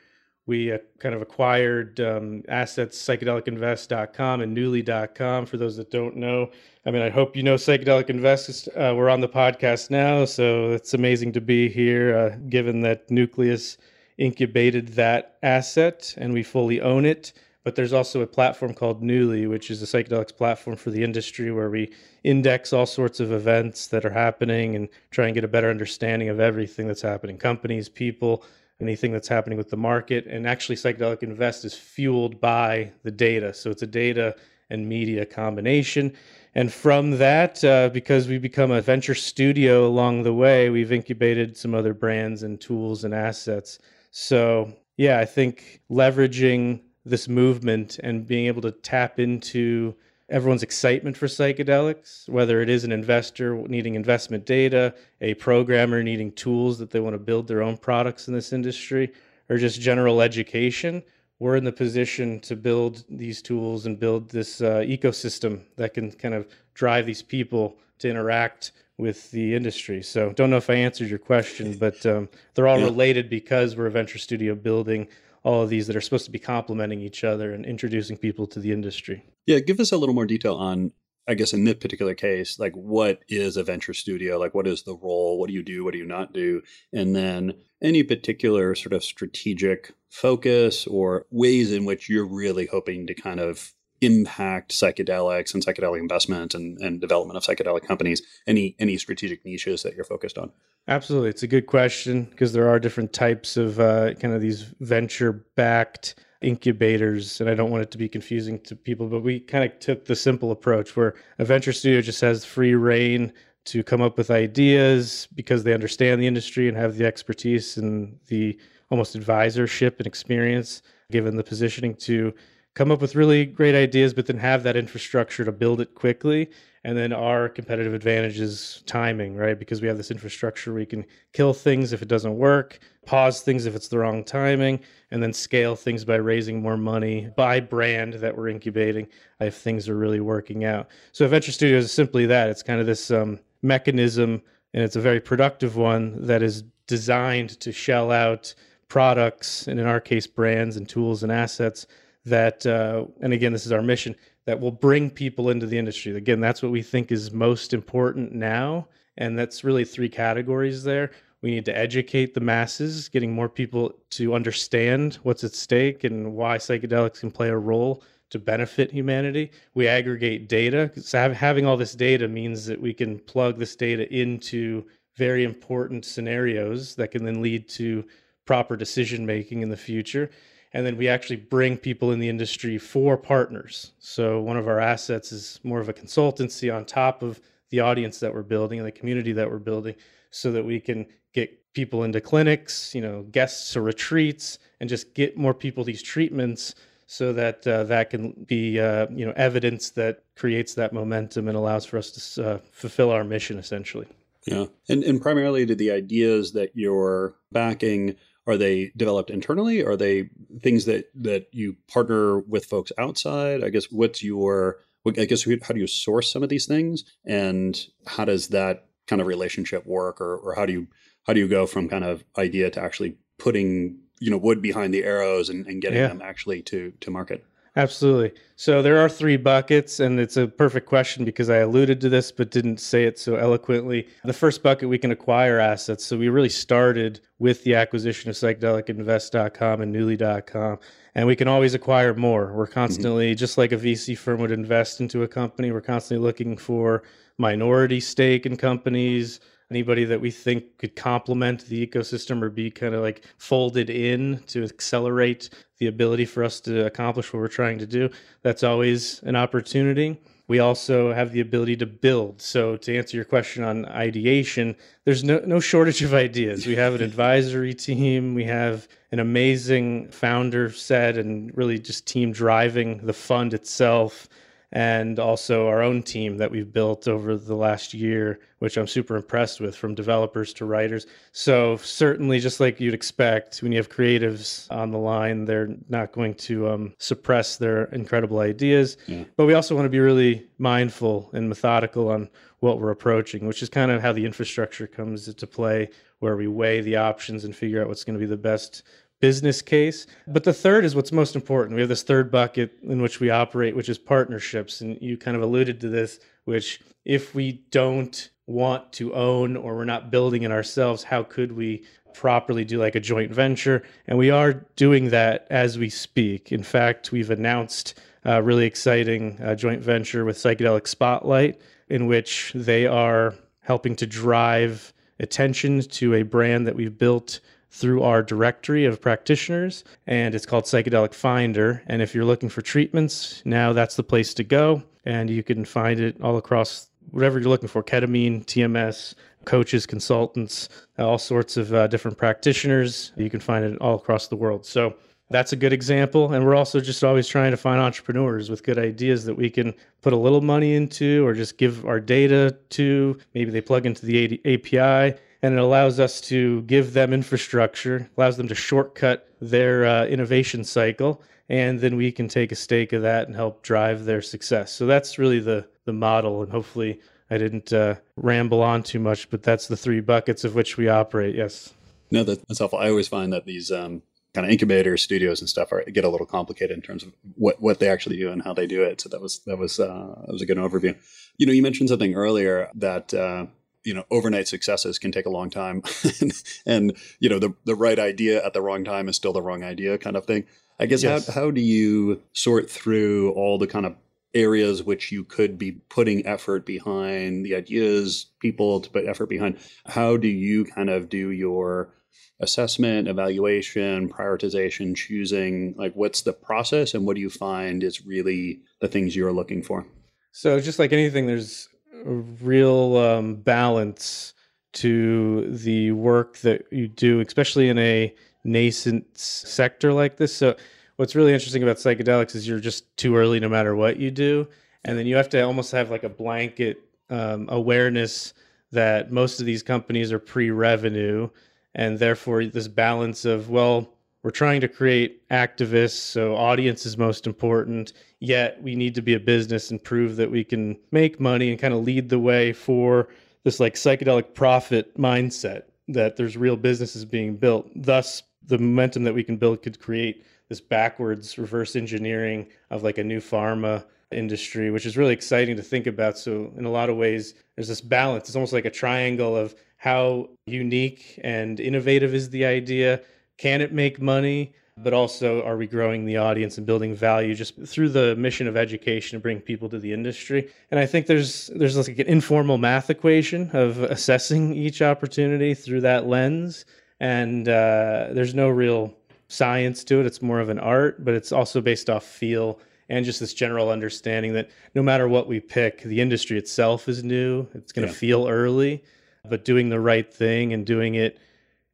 we 0.50 0.72
uh, 0.72 0.78
kind 0.98 1.14
of 1.14 1.22
acquired 1.22 2.00
um, 2.00 2.42
assets 2.48 3.00
psychedelicinvest.com 3.00 4.40
and 4.40 4.52
newly.com 4.52 5.46
for 5.46 5.56
those 5.56 5.76
that 5.76 5.90
don't 5.92 6.16
know 6.16 6.50
i 6.84 6.90
mean 6.90 7.02
i 7.02 7.08
hope 7.08 7.36
you 7.36 7.42
know 7.42 7.54
psychedelic 7.54 8.10
invest 8.10 8.68
uh, 8.68 8.92
we're 8.96 9.08
on 9.08 9.20
the 9.20 9.28
podcast 9.28 9.90
now 9.90 10.24
so 10.24 10.72
it's 10.72 10.92
amazing 10.92 11.32
to 11.32 11.40
be 11.40 11.68
here 11.68 12.16
uh, 12.16 12.36
given 12.48 12.80
that 12.80 13.08
nucleus 13.10 13.78
incubated 14.20 14.88
that 14.88 15.38
asset 15.42 16.14
and 16.18 16.32
we 16.32 16.42
fully 16.42 16.80
own 16.80 17.04
it. 17.04 17.32
But 17.64 17.74
there's 17.74 17.92
also 17.92 18.20
a 18.20 18.26
platform 18.26 18.74
called 18.74 19.02
Newly, 19.02 19.46
which 19.46 19.70
is 19.70 19.82
a 19.82 19.86
psychedelics 19.86 20.36
platform 20.36 20.76
for 20.76 20.90
the 20.90 21.02
industry 21.02 21.50
where 21.50 21.70
we 21.70 21.92
index 22.22 22.72
all 22.72 22.86
sorts 22.86 23.18
of 23.20 23.32
events 23.32 23.86
that 23.88 24.04
are 24.04 24.10
happening 24.10 24.76
and 24.76 24.88
try 25.10 25.26
and 25.26 25.34
get 25.34 25.44
a 25.44 25.48
better 25.48 25.68
understanding 25.68 26.28
of 26.28 26.40
everything 26.40 26.86
that's 26.86 27.02
happening 27.02 27.36
companies, 27.36 27.88
people, 27.88 28.44
anything 28.80 29.12
that's 29.12 29.28
happening 29.28 29.58
with 29.58 29.70
the 29.70 29.76
market. 29.76 30.26
And 30.26 30.46
actually, 30.46 30.76
Psychedelic 30.76 31.22
Invest 31.22 31.64
is 31.64 31.74
fueled 31.74 32.40
by 32.40 32.92
the 33.02 33.10
data. 33.10 33.52
So 33.52 33.70
it's 33.70 33.82
a 33.82 33.86
data 33.86 34.36
and 34.70 34.88
media 34.88 35.26
combination. 35.26 36.14
And 36.54 36.72
from 36.72 37.18
that, 37.18 37.62
uh, 37.62 37.90
because 37.90 38.26
we've 38.26 38.42
become 38.42 38.70
a 38.70 38.80
venture 38.80 39.14
studio 39.14 39.86
along 39.86 40.22
the 40.22 40.32
way, 40.32 40.70
we've 40.70 40.92
incubated 40.92 41.56
some 41.56 41.74
other 41.74 41.94
brands 41.94 42.42
and 42.42 42.60
tools 42.60 43.04
and 43.04 43.14
assets. 43.14 43.78
So, 44.10 44.72
yeah, 44.96 45.18
I 45.18 45.24
think 45.24 45.80
leveraging 45.90 46.80
this 47.04 47.28
movement 47.28 47.98
and 48.02 48.26
being 48.26 48.46
able 48.46 48.62
to 48.62 48.72
tap 48.72 49.18
into 49.18 49.94
everyone's 50.28 50.62
excitement 50.62 51.16
for 51.16 51.26
psychedelics, 51.26 52.28
whether 52.28 52.60
it 52.60 52.68
is 52.68 52.84
an 52.84 52.92
investor 52.92 53.56
needing 53.66 53.94
investment 53.94 54.46
data, 54.46 54.94
a 55.20 55.34
programmer 55.34 56.02
needing 56.02 56.32
tools 56.32 56.78
that 56.78 56.90
they 56.90 57.00
want 57.00 57.14
to 57.14 57.18
build 57.18 57.48
their 57.48 57.62
own 57.62 57.76
products 57.76 58.28
in 58.28 58.34
this 58.34 58.52
industry, 58.52 59.12
or 59.48 59.58
just 59.58 59.80
general 59.80 60.20
education, 60.20 61.02
we're 61.40 61.56
in 61.56 61.64
the 61.64 61.72
position 61.72 62.38
to 62.40 62.54
build 62.54 63.04
these 63.08 63.42
tools 63.42 63.86
and 63.86 63.98
build 63.98 64.28
this 64.28 64.60
uh, 64.60 64.80
ecosystem 64.86 65.62
that 65.76 65.94
can 65.94 66.12
kind 66.12 66.34
of 66.34 66.46
drive 66.74 67.06
these 67.06 67.22
people 67.22 67.76
to 67.98 68.08
interact 68.08 68.72
with 69.00 69.30
the 69.30 69.54
industry. 69.54 70.02
So 70.02 70.32
don't 70.32 70.50
know 70.50 70.56
if 70.56 70.70
I 70.70 70.74
answered 70.74 71.08
your 71.08 71.18
question, 71.18 71.76
but 71.76 72.04
um, 72.06 72.28
they're 72.54 72.68
all 72.68 72.78
yeah. 72.78 72.86
related 72.86 73.30
because 73.30 73.76
we're 73.76 73.86
a 73.86 73.90
venture 73.90 74.18
studio 74.18 74.54
building 74.54 75.08
all 75.42 75.62
of 75.62 75.70
these 75.70 75.86
that 75.86 75.96
are 75.96 76.00
supposed 76.00 76.26
to 76.26 76.30
be 76.30 76.38
complementing 76.38 77.00
each 77.00 77.24
other 77.24 77.52
and 77.52 77.64
introducing 77.64 78.16
people 78.16 78.46
to 78.46 78.60
the 78.60 78.72
industry. 78.72 79.24
Yeah, 79.46 79.58
give 79.60 79.80
us 79.80 79.92
a 79.92 79.96
little 79.96 80.14
more 80.14 80.26
detail 80.26 80.54
on 80.54 80.92
I 81.28 81.34
guess 81.34 81.52
in 81.52 81.62
this 81.62 81.74
particular 81.74 82.14
case, 82.14 82.58
like 82.58 82.74
what 82.74 83.20
is 83.28 83.56
a 83.56 83.62
venture 83.62 83.94
studio? 83.94 84.36
Like 84.38 84.52
what 84.52 84.66
is 84.66 84.82
the 84.82 84.96
role? 84.96 85.38
What 85.38 85.48
do 85.48 85.54
you 85.54 85.62
do? 85.62 85.84
What 85.84 85.92
do 85.92 85.98
you 85.98 86.06
not 86.06 86.32
do? 86.32 86.62
And 86.92 87.14
then 87.14 87.54
any 87.80 88.02
particular 88.02 88.74
sort 88.74 88.94
of 88.94 89.04
strategic 89.04 89.92
focus 90.08 90.88
or 90.88 91.26
ways 91.30 91.72
in 91.72 91.84
which 91.84 92.08
you're 92.08 92.26
really 92.26 92.66
hoping 92.66 93.06
to 93.06 93.14
kind 93.14 93.38
of 93.38 93.72
impact 94.00 94.72
psychedelics 94.72 95.54
and 95.54 95.64
psychedelic 95.64 96.00
investment 96.00 96.54
and, 96.54 96.78
and 96.78 97.00
development 97.00 97.36
of 97.36 97.42
psychedelic 97.42 97.86
companies? 97.86 98.22
Any 98.46 98.76
any 98.78 98.96
strategic 98.96 99.44
niches 99.44 99.82
that 99.82 99.94
you're 99.94 100.04
focused 100.04 100.38
on? 100.38 100.52
Absolutely, 100.88 101.30
it's 101.30 101.42
a 101.42 101.48
good 101.48 101.66
question 101.66 102.24
because 102.24 102.52
there 102.52 102.68
are 102.68 102.78
different 102.78 103.12
types 103.12 103.56
of 103.56 103.78
uh, 103.80 104.14
kind 104.14 104.34
of 104.34 104.40
these 104.40 104.62
venture 104.80 105.44
backed 105.54 106.14
incubators, 106.42 107.40
and 107.40 107.50
I 107.50 107.54
don't 107.54 107.70
want 107.70 107.82
it 107.82 107.90
to 107.90 107.98
be 107.98 108.08
confusing 108.08 108.58
to 108.60 108.74
people, 108.74 109.08
but 109.08 109.22
we 109.22 109.40
kind 109.40 109.64
of 109.64 109.78
took 109.78 110.06
the 110.06 110.16
simple 110.16 110.50
approach 110.50 110.96
where 110.96 111.14
a 111.38 111.44
venture 111.44 111.72
studio 111.72 112.00
just 112.00 112.20
has 112.22 112.44
free 112.44 112.74
reign 112.74 113.32
to 113.66 113.84
come 113.84 114.00
up 114.00 114.16
with 114.16 114.30
ideas 114.30 115.28
because 115.34 115.64
they 115.64 115.74
understand 115.74 116.20
the 116.20 116.26
industry 116.26 116.66
and 116.66 116.76
have 116.76 116.96
the 116.96 117.04
expertise 117.04 117.76
and 117.76 118.18
the 118.28 118.58
almost 118.90 119.18
advisorship 119.18 119.98
and 119.98 120.06
experience 120.06 120.82
given 121.10 121.36
the 121.36 121.44
positioning 121.44 121.94
to 121.94 122.32
come 122.74 122.90
up 122.90 123.00
with 123.00 123.14
really 123.14 123.44
great 123.44 123.74
ideas, 123.74 124.14
but 124.14 124.26
then 124.26 124.38
have 124.38 124.62
that 124.62 124.76
infrastructure 124.76 125.44
to 125.44 125.52
build 125.52 125.80
it 125.80 125.94
quickly. 125.94 126.50
And 126.82 126.96
then 126.96 127.12
our 127.12 127.48
competitive 127.48 127.92
advantage 127.92 128.40
is 128.40 128.82
timing, 128.86 129.36
right? 129.36 129.58
Because 129.58 129.82
we 129.82 129.88
have 129.88 129.98
this 129.98 130.10
infrastructure, 130.10 130.72
we 130.72 130.86
can 130.86 131.04
kill 131.34 131.52
things 131.52 131.92
if 131.92 132.00
it 132.00 132.08
doesn't 132.08 132.38
work, 132.38 132.78
pause 133.04 133.42
things 133.42 133.66
if 133.66 133.74
it's 133.74 133.88
the 133.88 133.98
wrong 133.98 134.24
timing, 134.24 134.80
and 135.10 135.22
then 135.22 135.32
scale 135.32 135.76
things 135.76 136.06
by 136.06 136.14
raising 136.14 136.62
more 136.62 136.78
money 136.78 137.28
by 137.36 137.60
brand 137.60 138.14
that 138.14 138.34
we're 138.34 138.48
incubating 138.48 139.08
if 139.40 139.56
things 139.56 139.88
are 139.90 139.96
really 139.96 140.20
working 140.20 140.64
out. 140.64 140.88
So 141.12 141.28
Venture 141.28 141.52
Studios 141.52 141.84
is 141.84 141.92
simply 141.92 142.24
that. 142.26 142.48
It's 142.48 142.62
kind 142.62 142.80
of 142.80 142.86
this 142.86 143.10
um, 143.10 143.40
mechanism, 143.60 144.40
and 144.72 144.82
it's 144.82 144.96
a 144.96 145.00
very 145.00 145.20
productive 145.20 145.76
one 145.76 146.24
that 146.26 146.42
is 146.42 146.62
designed 146.86 147.60
to 147.60 147.72
shell 147.72 148.10
out 148.10 148.54
products, 148.88 149.68
and 149.68 149.78
in 149.78 149.86
our 149.86 150.00
case, 150.00 150.26
brands 150.26 150.78
and 150.78 150.88
tools 150.88 151.22
and 151.22 151.30
assets 151.30 151.86
that, 152.24 152.64
uh, 152.66 153.06
and 153.20 153.32
again, 153.32 153.52
this 153.52 153.66
is 153.66 153.72
our 153.72 153.82
mission, 153.82 154.14
that 154.46 154.60
will 154.60 154.72
bring 154.72 155.10
people 155.10 155.50
into 155.50 155.66
the 155.66 155.78
industry. 155.78 156.16
Again, 156.16 156.40
that's 156.40 156.62
what 156.62 156.72
we 156.72 156.82
think 156.82 157.12
is 157.12 157.32
most 157.32 157.72
important 157.72 158.32
now. 158.32 158.88
And 159.16 159.38
that's 159.38 159.64
really 159.64 159.84
three 159.84 160.08
categories 160.08 160.82
there. 160.82 161.10
We 161.42 161.50
need 161.50 161.64
to 161.66 161.76
educate 161.76 162.34
the 162.34 162.40
masses, 162.40 163.08
getting 163.08 163.32
more 163.32 163.48
people 163.48 163.94
to 164.10 164.34
understand 164.34 165.18
what's 165.22 165.44
at 165.44 165.54
stake 165.54 166.04
and 166.04 166.34
why 166.34 166.58
psychedelics 166.58 167.20
can 167.20 167.30
play 167.30 167.48
a 167.48 167.56
role 167.56 168.02
to 168.30 168.38
benefit 168.38 168.92
humanity. 168.92 169.50
We 169.74 169.88
aggregate 169.88 170.48
data. 170.48 170.90
So 171.00 171.32
having 171.32 171.66
all 171.66 171.76
this 171.76 171.94
data 171.94 172.28
means 172.28 172.66
that 172.66 172.80
we 172.80 172.92
can 172.92 173.18
plug 173.18 173.58
this 173.58 173.74
data 173.74 174.12
into 174.14 174.86
very 175.16 175.44
important 175.44 176.04
scenarios 176.04 176.94
that 176.94 177.10
can 177.10 177.24
then 177.24 177.42
lead 177.42 177.68
to 177.70 178.04
proper 178.44 178.76
decision 178.76 179.26
making 179.26 179.62
in 179.62 179.68
the 179.68 179.76
future 179.76 180.30
and 180.72 180.86
then 180.86 180.96
we 180.96 181.08
actually 181.08 181.36
bring 181.36 181.76
people 181.76 182.12
in 182.12 182.20
the 182.20 182.28
industry 182.28 182.78
for 182.78 183.16
partners. 183.16 183.92
So 183.98 184.40
one 184.40 184.56
of 184.56 184.68
our 184.68 184.80
assets 184.80 185.32
is 185.32 185.60
more 185.62 185.80
of 185.80 185.88
a 185.88 185.92
consultancy 185.92 186.74
on 186.74 186.84
top 186.84 187.22
of 187.22 187.40
the 187.70 187.80
audience 187.80 188.20
that 188.20 188.34
we're 188.34 188.42
building 188.42 188.78
and 188.78 188.86
the 188.86 188.92
community 188.92 189.32
that 189.32 189.50
we're 189.50 189.58
building 189.58 189.94
so 190.30 190.52
that 190.52 190.64
we 190.64 190.80
can 190.80 191.06
get 191.32 191.72
people 191.72 192.04
into 192.04 192.20
clinics, 192.20 192.94
you 192.94 193.00
know, 193.00 193.22
guests 193.30 193.72
to 193.72 193.80
retreats 193.80 194.58
and 194.80 194.88
just 194.88 195.14
get 195.14 195.36
more 195.36 195.54
people 195.54 195.84
these 195.84 196.02
treatments 196.02 196.74
so 197.06 197.32
that 197.32 197.66
uh, 197.66 197.82
that 197.82 198.08
can 198.10 198.30
be 198.46 198.78
uh, 198.78 199.08
you 199.10 199.26
know 199.26 199.32
evidence 199.34 199.90
that 199.90 200.22
creates 200.36 200.74
that 200.74 200.92
momentum 200.92 201.48
and 201.48 201.56
allows 201.56 201.84
for 201.84 201.98
us 201.98 202.12
to 202.12 202.54
uh, 202.54 202.58
fulfill 202.70 203.10
our 203.10 203.24
mission 203.24 203.58
essentially. 203.58 204.06
Yeah, 204.46 204.66
and 204.88 205.02
and 205.02 205.20
primarily 205.20 205.66
to 205.66 205.74
the 205.74 205.90
ideas 205.90 206.52
that 206.52 206.70
you're 206.74 207.34
backing 207.50 208.14
are 208.50 208.56
they 208.56 208.92
developed 208.96 209.30
internally? 209.30 209.84
Are 209.84 209.96
they 209.96 210.30
things 210.60 210.84
that 210.84 211.10
that 211.14 211.46
you 211.52 211.76
partner 211.88 212.38
with 212.40 212.66
folks 212.66 212.92
outside? 212.98 213.64
I 213.64 213.70
guess 213.70 213.86
what's 213.90 214.22
your 214.22 214.78
I 215.06 215.24
guess 215.24 215.44
how 215.44 215.74
do 215.74 215.80
you 215.80 215.86
source 215.86 216.30
some 216.30 216.42
of 216.42 216.48
these 216.48 216.66
things, 216.66 217.04
and 217.24 217.78
how 218.06 218.24
does 218.24 218.48
that 218.48 218.86
kind 219.06 219.20
of 219.20 219.26
relationship 219.26 219.86
work, 219.86 220.20
or 220.20 220.36
or 220.36 220.54
how 220.54 220.66
do 220.66 220.72
you 220.72 220.88
how 221.26 221.32
do 221.32 221.40
you 221.40 221.48
go 221.48 221.66
from 221.66 221.88
kind 221.88 222.04
of 222.04 222.24
idea 222.36 222.70
to 222.70 222.82
actually 222.82 223.16
putting 223.38 223.98
you 224.20 224.30
know 224.30 224.36
wood 224.36 224.60
behind 224.60 224.92
the 224.92 225.04
arrows 225.04 225.48
and, 225.48 225.66
and 225.66 225.80
getting 225.80 225.98
yeah. 225.98 226.08
them 226.08 226.22
actually 226.22 226.62
to 226.62 226.92
to 227.00 227.10
market? 227.10 227.44
Absolutely. 227.76 228.32
So 228.56 228.82
there 228.82 228.98
are 228.98 229.08
three 229.08 229.36
buckets, 229.36 230.00
and 230.00 230.18
it's 230.18 230.36
a 230.36 230.48
perfect 230.48 230.86
question 230.86 231.24
because 231.24 231.48
I 231.48 231.58
alluded 231.58 232.00
to 232.00 232.08
this 232.08 232.32
but 232.32 232.50
didn't 232.50 232.80
say 232.80 233.04
it 233.04 233.18
so 233.18 233.36
eloquently. 233.36 234.08
The 234.24 234.32
first 234.32 234.62
bucket, 234.62 234.88
we 234.88 234.98
can 234.98 235.12
acquire 235.12 235.60
assets. 235.60 236.04
So 236.04 236.18
we 236.18 236.28
really 236.28 236.48
started 236.48 237.20
with 237.38 237.62
the 237.62 237.76
acquisition 237.76 238.28
of 238.28 238.36
psychedelicinvest.com 238.36 239.80
and 239.80 239.92
Newly.com, 239.92 240.78
and 241.14 241.26
we 241.26 241.36
can 241.36 241.46
always 241.46 241.74
acquire 241.74 242.12
more. 242.14 242.52
We're 242.52 242.66
constantly, 242.66 243.30
mm-hmm. 243.30 243.38
just 243.38 243.56
like 243.56 243.72
a 243.72 243.76
VC 243.76 244.18
firm 244.18 244.40
would 244.40 244.50
invest 244.50 245.00
into 245.00 245.22
a 245.22 245.28
company, 245.28 245.70
we're 245.70 245.80
constantly 245.80 246.24
looking 246.26 246.56
for 246.56 247.04
minority 247.38 248.00
stake 248.00 248.46
in 248.46 248.56
companies, 248.56 249.40
anybody 249.70 250.04
that 250.04 250.20
we 250.20 250.30
think 250.30 250.76
could 250.78 250.96
complement 250.96 251.64
the 251.66 251.86
ecosystem 251.86 252.42
or 252.42 252.50
be 252.50 252.70
kind 252.70 252.94
of 252.94 253.00
like 253.00 253.24
folded 253.38 253.88
in 253.88 254.40
to 254.48 254.64
accelerate 254.64 255.48
the 255.80 255.86
ability 255.86 256.26
for 256.26 256.44
us 256.44 256.60
to 256.60 256.86
accomplish 256.86 257.32
what 257.32 257.40
we're 257.40 257.48
trying 257.48 257.78
to 257.78 257.86
do. 257.86 258.10
That's 258.42 258.62
always 258.62 259.22
an 259.22 259.34
opportunity. 259.34 260.20
We 260.46 260.58
also 260.58 261.12
have 261.12 261.32
the 261.32 261.40
ability 261.40 261.76
to 261.78 261.86
build. 261.86 262.42
So, 262.42 262.76
to 262.76 262.96
answer 262.96 263.16
your 263.16 263.24
question 263.24 263.64
on 263.64 263.86
ideation, 263.86 264.76
there's 265.04 265.24
no, 265.24 265.40
no 265.46 265.58
shortage 265.58 266.02
of 266.02 266.12
ideas. 266.12 266.66
We 266.66 266.76
have 266.76 266.94
an 266.94 267.02
advisory 267.10 267.72
team, 267.72 268.34
we 268.34 268.44
have 268.44 268.86
an 269.10 269.20
amazing 269.20 270.08
founder 270.08 270.70
set, 270.70 271.16
and 271.16 271.56
really 271.56 271.78
just 271.78 272.06
team 272.06 272.30
driving 272.32 272.98
the 273.06 273.12
fund 273.12 273.54
itself 273.54 274.28
and 274.72 275.18
also 275.18 275.66
our 275.66 275.82
own 275.82 276.02
team 276.02 276.36
that 276.36 276.50
we've 276.50 276.72
built 276.72 277.08
over 277.08 277.36
the 277.36 277.56
last 277.56 277.92
year, 277.92 278.38
which 278.60 278.76
I'm 278.76 278.86
super 278.86 279.16
impressed 279.16 279.60
with 279.60 279.74
from 279.74 279.94
developers 279.94 280.52
to 280.54 280.64
writers. 280.64 281.06
So, 281.32 281.76
certainly, 281.78 282.38
just 282.38 282.60
like 282.60 282.80
you'd 282.80 282.94
expect, 282.94 283.62
when 283.62 283.72
you 283.72 283.78
have 283.78 283.88
creatives 283.88 284.70
on 284.70 284.92
the 284.92 284.98
line, 284.98 285.44
they're 285.44 285.74
not 285.88 286.12
going 286.12 286.34
to 286.34 286.68
um, 286.68 286.94
suppress 286.98 287.56
their 287.56 287.84
incredible 287.86 288.38
ideas. 288.38 288.96
Yeah. 289.06 289.24
But 289.36 289.46
we 289.46 289.54
also 289.54 289.74
want 289.74 289.86
to 289.86 289.90
be 289.90 290.00
really 290.00 290.46
mindful 290.58 291.30
and 291.32 291.48
methodical 291.48 292.08
on 292.08 292.28
what 292.60 292.78
we're 292.78 292.90
approaching, 292.90 293.46
which 293.46 293.62
is 293.62 293.68
kind 293.68 293.90
of 293.90 294.02
how 294.02 294.12
the 294.12 294.24
infrastructure 294.24 294.86
comes 294.86 295.26
into 295.26 295.46
play, 295.46 295.88
where 296.20 296.36
we 296.36 296.46
weigh 296.46 296.80
the 296.80 296.96
options 296.96 297.44
and 297.44 297.56
figure 297.56 297.80
out 297.80 297.88
what's 297.88 298.04
going 298.04 298.14
to 298.14 298.20
be 298.20 298.26
the 298.26 298.36
best 298.36 298.82
business 299.20 299.62
case. 299.62 300.06
But 300.26 300.44
the 300.44 300.52
third 300.52 300.84
is 300.84 300.94
what's 300.96 301.12
most 301.12 301.36
important. 301.36 301.74
We 301.74 301.82
have 301.82 301.88
this 301.88 302.02
third 302.02 302.30
bucket 302.30 302.78
in 302.82 303.02
which 303.02 303.20
we 303.20 303.30
operate, 303.30 303.76
which 303.76 303.88
is 303.88 303.98
partnerships. 303.98 304.80
And 304.80 305.00
you 305.00 305.16
kind 305.16 305.36
of 305.36 305.42
alluded 305.42 305.80
to 305.82 305.88
this, 305.88 306.18
which 306.44 306.80
if 307.04 307.34
we 307.34 307.64
don't 307.70 308.30
want 308.46 308.92
to 308.94 309.14
own 309.14 309.56
or 309.56 309.76
we're 309.76 309.84
not 309.84 310.10
building 310.10 310.42
it 310.42 310.50
ourselves, 310.50 311.04
how 311.04 311.22
could 311.22 311.52
we 311.52 311.84
properly 312.14 312.64
do 312.64 312.78
like 312.78 312.94
a 312.94 313.00
joint 313.00 313.30
venture? 313.30 313.82
And 314.06 314.18
we 314.18 314.30
are 314.30 314.66
doing 314.76 315.10
that 315.10 315.46
as 315.50 315.78
we 315.78 315.88
speak. 315.88 316.50
In 316.50 316.62
fact, 316.62 317.12
we've 317.12 317.30
announced 317.30 317.98
a 318.24 318.42
really 318.42 318.66
exciting 318.66 319.38
uh, 319.42 319.54
joint 319.54 319.82
venture 319.82 320.24
with 320.24 320.36
Psychedelic 320.36 320.86
Spotlight, 320.86 321.60
in 321.88 322.06
which 322.06 322.52
they 322.54 322.86
are 322.86 323.34
helping 323.60 323.96
to 323.96 324.06
drive 324.06 324.92
attention 325.20 325.80
to 325.82 326.14
a 326.14 326.22
brand 326.22 326.66
that 326.66 326.74
we've 326.74 326.98
built 326.98 327.40
through 327.70 328.02
our 328.02 328.22
directory 328.22 328.84
of 328.84 329.00
practitioners, 329.00 329.84
and 330.06 330.34
it's 330.34 330.46
called 330.46 330.64
Psychedelic 330.64 331.14
Finder. 331.14 331.82
And 331.86 332.02
if 332.02 332.14
you're 332.14 332.24
looking 332.24 332.48
for 332.48 332.62
treatments, 332.62 333.42
now 333.44 333.72
that's 333.72 333.96
the 333.96 334.02
place 334.02 334.34
to 334.34 334.44
go. 334.44 334.82
And 335.04 335.30
you 335.30 335.42
can 335.42 335.64
find 335.64 336.00
it 336.00 336.20
all 336.20 336.36
across 336.36 336.88
whatever 337.10 337.38
you're 337.38 337.48
looking 337.48 337.68
for 337.68 337.82
ketamine, 337.82 338.44
TMS, 338.44 339.14
coaches, 339.44 339.86
consultants, 339.86 340.68
all 340.98 341.18
sorts 341.18 341.56
of 341.56 341.72
uh, 341.72 341.86
different 341.86 342.18
practitioners. 342.18 343.12
You 343.16 343.30
can 343.30 343.40
find 343.40 343.64
it 343.64 343.80
all 343.80 343.94
across 343.94 344.28
the 344.28 344.36
world. 344.36 344.66
So 344.66 344.94
that's 345.30 345.52
a 345.52 345.56
good 345.56 345.72
example. 345.72 346.32
And 346.32 346.44
we're 346.44 346.56
also 346.56 346.80
just 346.80 347.02
always 347.04 347.28
trying 347.28 347.52
to 347.52 347.56
find 347.56 347.80
entrepreneurs 347.80 348.50
with 348.50 348.64
good 348.64 348.78
ideas 348.78 349.24
that 349.24 349.34
we 349.34 349.48
can 349.48 349.74
put 350.02 350.12
a 350.12 350.16
little 350.16 350.40
money 350.40 350.74
into 350.74 351.24
or 351.24 351.34
just 351.34 351.56
give 351.56 351.86
our 351.86 352.00
data 352.00 352.56
to. 352.70 353.16
Maybe 353.34 353.50
they 353.50 353.60
plug 353.60 353.86
into 353.86 354.04
the 354.04 354.40
API 354.44 355.18
and 355.42 355.54
it 355.54 355.60
allows 355.60 355.98
us 355.98 356.20
to 356.22 356.62
give 356.62 356.92
them 356.92 357.12
infrastructure, 357.12 358.10
allows 358.16 358.36
them 358.36 358.48
to 358.48 358.54
shortcut 358.54 359.28
their 359.40 359.84
uh, 359.84 360.06
innovation 360.06 360.64
cycle, 360.64 361.22
and 361.48 361.80
then 361.80 361.96
we 361.96 362.12
can 362.12 362.28
take 362.28 362.52
a 362.52 362.56
stake 362.56 362.92
of 362.92 363.02
that 363.02 363.26
and 363.26 363.36
help 363.36 363.62
drive 363.62 364.04
their 364.04 364.22
success. 364.22 364.72
So 364.72 364.86
that's 364.86 365.18
really 365.18 365.40
the 365.40 365.66
the 365.84 365.92
model, 365.92 366.42
and 366.42 366.52
hopefully 366.52 367.00
I 367.30 367.38
didn't 367.38 367.72
uh, 367.72 367.96
ramble 368.16 368.62
on 368.62 368.82
too 368.82 368.98
much, 368.98 369.30
but 369.30 369.42
that's 369.42 369.68
the 369.68 369.76
three 369.76 370.00
buckets 370.00 370.44
of 370.44 370.54
which 370.54 370.76
we 370.76 370.88
operate. 370.88 371.34
Yes. 371.34 371.72
No, 372.10 372.24
that's 372.24 372.58
helpful. 372.58 372.80
I 372.80 372.90
always 372.90 373.08
find 373.08 373.32
that 373.32 373.46
these 373.46 373.70
um, 373.70 374.02
kind 374.34 374.44
of 374.44 374.50
incubator 374.50 374.96
studios 374.96 375.40
and 375.40 375.48
stuff 375.48 375.72
are 375.72 375.84
get 375.84 376.04
a 376.04 376.08
little 376.08 376.26
complicated 376.26 376.76
in 376.76 376.82
terms 376.82 377.02
of 377.02 377.12
what 377.36 377.60
what 377.60 377.78
they 377.78 377.88
actually 377.88 378.16
do 378.16 378.30
and 378.30 378.42
how 378.42 378.52
they 378.52 378.66
do 378.66 378.82
it. 378.82 379.00
So 379.00 379.08
that 379.08 379.20
was 379.20 379.40
that 379.46 379.58
was 379.58 379.78
uh, 379.78 380.14
that 380.26 380.32
was 380.32 380.42
a 380.42 380.46
good 380.46 380.58
overview. 380.58 380.96
You 381.38 381.46
know, 381.46 381.52
you 381.52 381.62
mentioned 381.62 381.88
something 381.88 382.14
earlier 382.14 382.68
that 382.74 383.14
uh, 383.14 383.46
you 383.84 383.94
know 383.94 384.04
overnight 384.10 384.48
successes 384.48 384.98
can 384.98 385.12
take 385.12 385.26
a 385.26 385.30
long 385.30 385.50
time. 385.50 385.82
And, 386.20 386.32
and, 386.66 386.96
you 387.18 387.28
know 387.28 387.38
the 387.38 387.54
the 387.64 387.74
right 387.74 387.98
idea 387.98 388.44
at 388.44 388.52
the 388.52 388.60
wrong 388.60 388.84
time 388.84 389.08
is 389.08 389.16
still 389.16 389.32
the 389.32 389.42
wrong 389.42 389.62
idea 389.62 389.98
kind 389.98 390.16
of 390.16 390.26
thing. 390.26 390.46
I 390.78 390.86
guess 390.86 391.02
yes. 391.02 391.26
how, 391.26 391.32
how 391.32 391.50
do 391.50 391.60
you 391.60 392.22
sort 392.32 392.70
through 392.70 393.32
all 393.32 393.58
the 393.58 393.66
kind 393.66 393.86
of 393.86 393.96
areas 394.34 394.82
which 394.82 395.12
you 395.12 395.24
could 395.24 395.58
be 395.58 395.72
putting 395.72 396.26
effort 396.26 396.64
behind 396.64 397.44
the 397.44 397.54
ideas 397.54 398.26
people 398.40 398.80
to 398.80 398.90
put 398.90 399.06
effort 399.06 399.26
behind? 399.26 399.58
How 399.86 400.16
do 400.16 400.28
you 400.28 400.64
kind 400.64 400.90
of 400.90 401.08
do 401.08 401.30
your 401.30 401.92
assessment 402.40 403.08
evaluation 403.08 404.08
prioritization 404.08 404.96
choosing? 404.96 405.74
Like 405.76 405.94
what's 405.94 406.22
the 406.22 406.32
process 406.32 406.94
and 406.94 407.06
what 407.06 407.16
do 407.16 407.20
you 407.20 407.30
find 407.30 407.84
is 407.84 408.06
really 408.06 408.60
the 408.80 408.88
things 408.88 409.14
you're 409.14 409.32
looking 409.32 409.62
for? 409.62 409.86
So 410.32 410.60
just 410.60 410.78
like 410.78 410.92
anything 410.92 411.26
there's 411.26 411.68
real 412.04 412.96
um, 412.96 413.36
balance 413.36 414.34
to 414.72 415.50
the 415.50 415.90
work 415.92 416.38
that 416.38 416.64
you 416.70 416.86
do 416.86 417.18
especially 417.20 417.68
in 417.68 417.78
a 417.78 418.14
nascent 418.44 419.06
sector 419.16 419.92
like 419.92 420.16
this. 420.16 420.34
So 420.34 420.56
what's 420.96 421.14
really 421.14 421.32
interesting 421.32 421.62
about 421.62 421.76
psychedelics 421.76 422.34
is 422.34 422.46
you're 422.46 422.60
just 422.60 422.96
too 422.96 423.16
early 423.16 423.40
no 423.40 423.48
matter 423.48 423.74
what 423.74 423.98
you 423.98 424.10
do. 424.10 424.48
And 424.84 424.98
then 424.98 425.06
you 425.06 425.16
have 425.16 425.28
to 425.30 425.42
almost 425.42 425.72
have 425.72 425.90
like 425.90 426.04
a 426.04 426.08
blanket 426.08 426.78
um, 427.10 427.46
awareness 427.50 428.32
that 428.72 429.10
most 429.10 429.40
of 429.40 429.46
these 429.46 429.62
companies 429.62 430.12
are 430.12 430.18
pre-revenue. 430.18 431.28
And 431.74 431.98
therefore 431.98 432.44
this 432.46 432.68
balance 432.68 433.24
of 433.24 433.50
well 433.50 433.94
we're 434.22 434.30
trying 434.30 434.60
to 434.60 434.68
create 434.68 435.26
activists 435.30 435.98
so 435.98 436.36
audience 436.36 436.86
is 436.86 436.96
most 436.96 437.26
important 437.26 437.92
yet 438.20 438.62
we 438.62 438.74
need 438.74 438.94
to 438.94 439.02
be 439.02 439.14
a 439.14 439.20
business 439.20 439.70
and 439.70 439.82
prove 439.82 440.16
that 440.16 440.30
we 440.30 440.44
can 440.44 440.76
make 440.90 441.20
money 441.20 441.50
and 441.50 441.58
kind 441.58 441.74
of 441.74 441.84
lead 441.84 442.08
the 442.08 442.18
way 442.18 442.52
for 442.52 443.08
this 443.44 443.60
like 443.60 443.74
psychedelic 443.74 444.34
profit 444.34 444.96
mindset 444.98 445.62
that 445.88 446.16
there's 446.16 446.36
real 446.36 446.56
businesses 446.56 447.04
being 447.04 447.36
built 447.36 447.68
thus 447.74 448.22
the 448.46 448.58
momentum 448.58 449.04
that 449.04 449.14
we 449.14 449.24
can 449.24 449.36
build 449.36 449.62
could 449.62 449.80
create 449.80 450.24
this 450.48 450.60
backwards 450.60 451.38
reverse 451.38 451.76
engineering 451.76 452.46
of 452.70 452.82
like 452.82 452.98
a 452.98 453.04
new 453.04 453.20
pharma 453.20 453.84
industry, 454.12 454.70
which 454.70 454.86
is 454.86 454.96
really 454.96 455.12
exciting 455.12 455.56
to 455.56 455.62
think 455.62 455.86
about. 455.86 456.18
So, 456.18 456.52
in 456.56 456.64
a 456.64 456.70
lot 456.70 456.90
of 456.90 456.96
ways, 456.96 457.34
there's 457.54 457.68
this 457.68 457.80
balance. 457.80 458.28
It's 458.28 458.36
almost 458.36 458.52
like 458.52 458.64
a 458.64 458.70
triangle 458.70 459.36
of 459.36 459.54
how 459.76 460.28
unique 460.46 461.18
and 461.24 461.58
innovative 461.58 462.14
is 462.14 462.30
the 462.30 462.44
idea? 462.44 463.00
Can 463.40 463.62
it 463.62 463.72
make 463.72 464.02
money? 464.02 464.52
But 464.76 464.92
also, 464.92 465.42
are 465.44 465.56
we 465.56 465.66
growing 465.66 466.04
the 466.04 466.18
audience 466.18 466.58
and 466.58 466.66
building 466.66 466.94
value 466.94 467.34
just 467.34 467.54
through 467.66 467.88
the 467.88 468.14
mission 468.16 468.46
of 468.46 468.56
education 468.56 469.18
to 469.18 469.22
bring 469.22 469.40
people 469.40 469.68
to 469.70 469.78
the 469.78 469.94
industry? 469.94 470.50
And 470.70 470.78
I 470.78 470.84
think 470.84 471.06
there's 471.06 471.48
there's 471.54 471.76
like 471.76 471.98
an 471.98 472.06
informal 472.06 472.58
math 472.58 472.90
equation 472.90 473.50
of 473.52 473.82
assessing 473.82 474.54
each 474.54 474.82
opportunity 474.82 475.54
through 475.54 475.80
that 475.82 476.06
lens, 476.06 476.66
and 477.00 477.48
uh, 477.48 478.08
there's 478.12 478.34
no 478.34 478.48
real 478.50 478.94
science 479.28 479.84
to 479.84 480.00
it. 480.00 480.06
It's 480.06 480.20
more 480.20 480.40
of 480.40 480.50
an 480.50 480.58
art, 480.58 481.02
but 481.02 481.14
it's 481.14 481.32
also 481.32 481.62
based 481.62 481.88
off 481.88 482.04
feel 482.04 482.58
and 482.90 483.06
just 483.06 483.20
this 483.20 483.32
general 483.32 483.70
understanding 483.70 484.34
that 484.34 484.50
no 484.74 484.82
matter 484.82 485.08
what 485.08 485.28
we 485.28 485.40
pick, 485.40 485.80
the 485.82 486.00
industry 486.00 486.36
itself 486.36 486.88
is 486.88 487.02
new. 487.04 487.46
It's 487.54 487.72
going 487.72 487.88
to 487.88 487.92
yeah. 487.92 487.98
feel 487.98 488.28
early, 488.28 488.84
but 489.28 489.46
doing 489.46 489.70
the 489.70 489.80
right 489.80 490.12
thing 490.12 490.52
and 490.52 490.66
doing 490.66 490.96
it 490.96 491.18